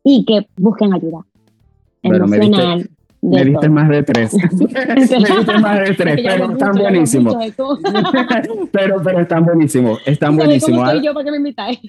[0.04, 1.26] Y que busquen ayuda
[2.02, 2.90] emocional,
[3.22, 4.34] me diste más de tres.
[4.52, 7.36] me diste más de tres, pero están buenísimos.
[8.72, 10.00] pero, pero están buenísimos.
[10.06, 10.90] Están buenísimos.
[10.90, 11.80] Soy yo para que me invitáis?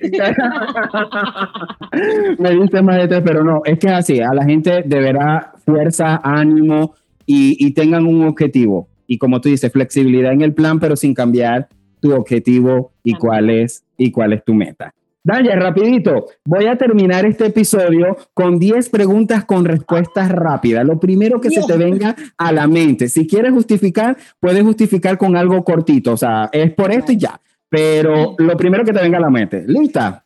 [2.38, 4.20] me diste más de tres, pero no, es que es así.
[4.20, 6.94] A la gente deberá fuerza, ánimo
[7.28, 8.88] y, y tengan un objetivo.
[9.06, 11.68] Y como tú dices, flexibilidad en el plan, pero sin cambiar
[12.00, 14.94] tu objetivo y cuál es y cuál es tu meta.
[15.22, 16.24] Dale, rapidito.
[16.46, 20.86] Voy a terminar este episodio con 10 preguntas con respuestas rápidas.
[20.86, 23.10] Lo primero que se te venga a la mente.
[23.10, 26.12] Si quieres justificar, puedes justificar con algo cortito.
[26.12, 27.38] O sea, es por esto y ya.
[27.68, 29.64] Pero lo primero que te venga a la mente.
[29.66, 30.24] ¿Lista?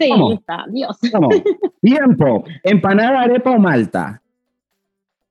[0.00, 0.64] Sí, lista.
[0.72, 0.98] Dios.
[1.80, 2.44] Tiempo.
[2.64, 4.20] ¿Empanada, arepa o malta?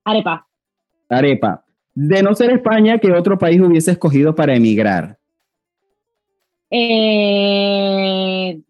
[0.07, 0.47] Arepa.
[1.09, 1.65] Arepa.
[1.93, 5.17] De no ser España, ¿qué otro país hubiese escogido para emigrar?
[6.69, 8.61] Eh,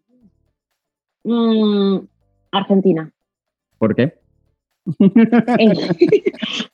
[1.22, 1.98] mm,
[2.50, 3.12] Argentina.
[3.78, 4.18] ¿Por qué?
[4.98, 5.72] Eh,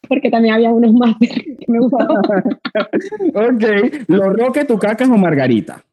[0.09, 2.23] porque también había unos más que me gustaban.
[3.35, 3.65] ok.
[4.09, 5.85] ¿Los roques, tu caca o margarita?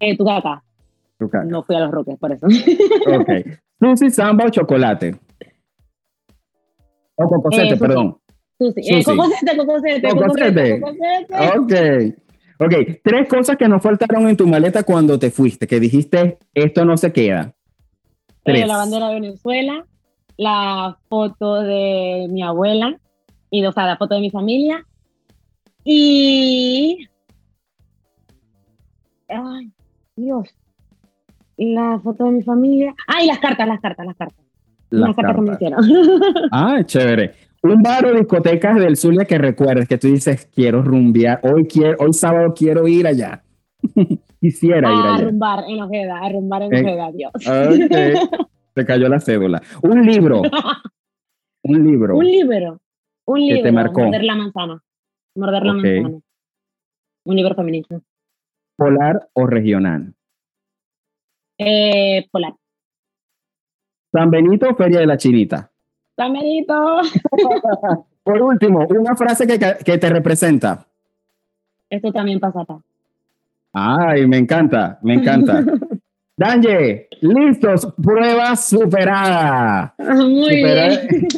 [0.00, 0.62] Eh, tu caca.
[1.46, 2.46] No fui a los roques, por eso.
[2.46, 3.30] ok.
[3.80, 5.25] Susi, samba o chocolate.
[7.16, 8.18] O cocosete, eh, perdón.
[8.58, 8.80] Susi.
[8.84, 11.58] Eh, cocosete, cocosete, cocosete, cocosete.
[11.58, 12.26] Ok.
[12.58, 16.86] Ok, tres cosas que nos faltaron en tu maleta cuando te fuiste, que dijiste, esto
[16.86, 17.54] no se queda.
[18.44, 18.66] Tres.
[18.66, 19.84] la bandera de Venezuela,
[20.38, 22.98] la foto de mi abuela,
[23.50, 24.86] y o sea, la foto de mi familia,
[25.84, 27.08] y...
[29.28, 29.70] Ay,
[30.14, 30.48] Dios.
[31.56, 32.94] La foto de mi familia.
[33.06, 34.45] Ah, y las cartas, las cartas, las cartas.
[34.90, 35.36] Las, cartas.
[35.36, 35.84] que me hicieron.
[36.52, 37.34] Ah, chévere
[37.72, 41.96] un bar o discotecas del Zulia que recuerdes, que tú dices, quiero rumbear, hoy, quiero,
[42.00, 43.42] hoy sábado quiero ir allá.
[44.40, 45.14] Quisiera ir allá.
[45.14, 47.32] A rumbar en Ojeda, a rumbar en Ojeda, Dios.
[47.34, 48.14] Okay.
[48.74, 49.62] Te cayó la cédula.
[49.82, 50.42] Un libro.
[51.62, 52.16] un libro.
[52.18, 52.80] Un libro.
[53.24, 53.56] Un libro.
[53.56, 54.02] Que te marcó.
[54.02, 54.82] Morder la manzana.
[55.34, 56.20] Morder la manzana.
[57.24, 57.98] Un libro feminista.
[58.76, 60.14] ¿Polar o regional?
[61.58, 62.52] Eh, polar.
[64.16, 65.70] ¿San Benito Feria de la Chinita?
[66.14, 66.72] Tamerito.
[68.24, 70.86] Por último, una frase que, que, te representa.
[71.90, 72.78] Esto también pasa acá.
[73.74, 75.62] Ay, me encanta, me encanta.
[76.38, 79.94] Danje, listos, prueba superada.
[79.98, 81.28] Muy bien.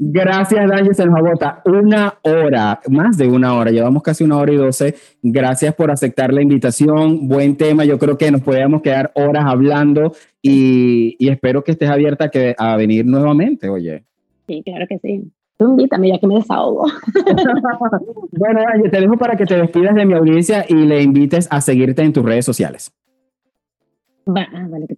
[0.00, 4.52] Gracias, Danje, se nos agota una hora, más de una hora, llevamos casi una hora
[4.52, 4.94] y doce.
[5.22, 10.12] Gracias por aceptar la invitación, buen tema, yo creo que nos podríamos quedar horas hablando
[10.40, 14.04] y, y espero que estés abierta a, que, a venir nuevamente, oye.
[14.46, 15.30] Sí, claro que sí.
[15.56, 16.86] Tú invítame ya que me desahogo.
[18.32, 21.60] bueno, Danje, te dejo para que te despidas de mi audiencia y le invites a
[21.60, 22.92] seguirte en tus redes sociales.
[24.26, 24.96] Ah, vale, que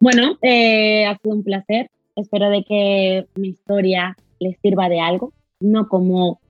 [0.00, 1.90] Bueno, eh, ha sido un placer.
[2.16, 6.40] Espero de que mi historia les sirva de algo, no como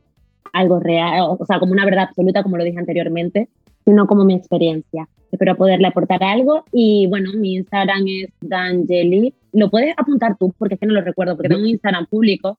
[0.52, 3.48] algo real, o sea, como una verdad absoluta, como lo dije anteriormente,
[3.84, 5.08] sino como mi experiencia.
[5.32, 6.64] Espero poderle aportar algo.
[6.72, 9.34] Y bueno, mi Instagram es Dangeli.
[9.52, 12.58] Lo puedes apuntar tú, porque es que no lo recuerdo, porque tengo un Instagram público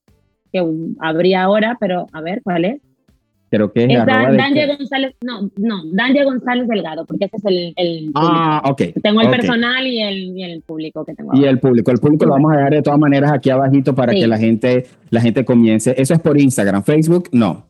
[0.52, 0.64] que
[1.00, 2.82] habría ahora, pero a ver, ¿cuál es?
[3.50, 7.74] Creo que es, es Danje González, no, no, Danje González Delgado, porque ese es el,
[7.78, 8.82] el Ah, ok.
[9.02, 11.32] Tengo el personal y el, y el público que tengo.
[11.36, 14.14] Y el público, el público lo vamos a dejar de todas maneras aquí abajito para
[14.14, 15.94] que la gente, la gente comience.
[15.98, 17.66] Eso es por Instagram, Facebook, no.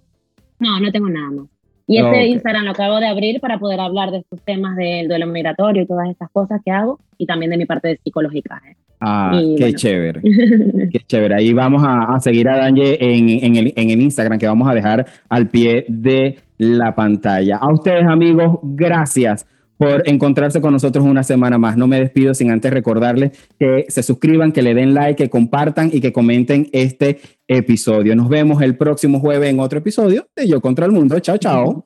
[0.59, 1.54] No, no tengo nada más.
[1.87, 5.27] Y este Instagram lo acabo de abrir para poder hablar de estos temas del duelo
[5.27, 8.61] migratorio y todas estas cosas que hago y también de mi parte psicológica.
[8.67, 8.75] ¿eh?
[8.99, 10.21] Ah, qué chévere.
[10.91, 11.35] qué chévere.
[11.35, 14.73] Ahí vamos a, seguir a Danje en, en, el, en el Instagram que vamos a
[14.73, 17.57] dejar al pie de la pantalla.
[17.57, 19.45] A ustedes, amigos, gracias
[19.77, 21.77] por encontrarse con nosotros una semana más.
[21.77, 25.89] No me despido sin antes recordarles que se suscriban, que le den like, que compartan
[25.91, 28.15] y que comenten este episodio.
[28.15, 31.19] Nos vemos el próximo jueves en otro episodio de Yo contra el Mundo.
[31.19, 31.85] Chao, chao.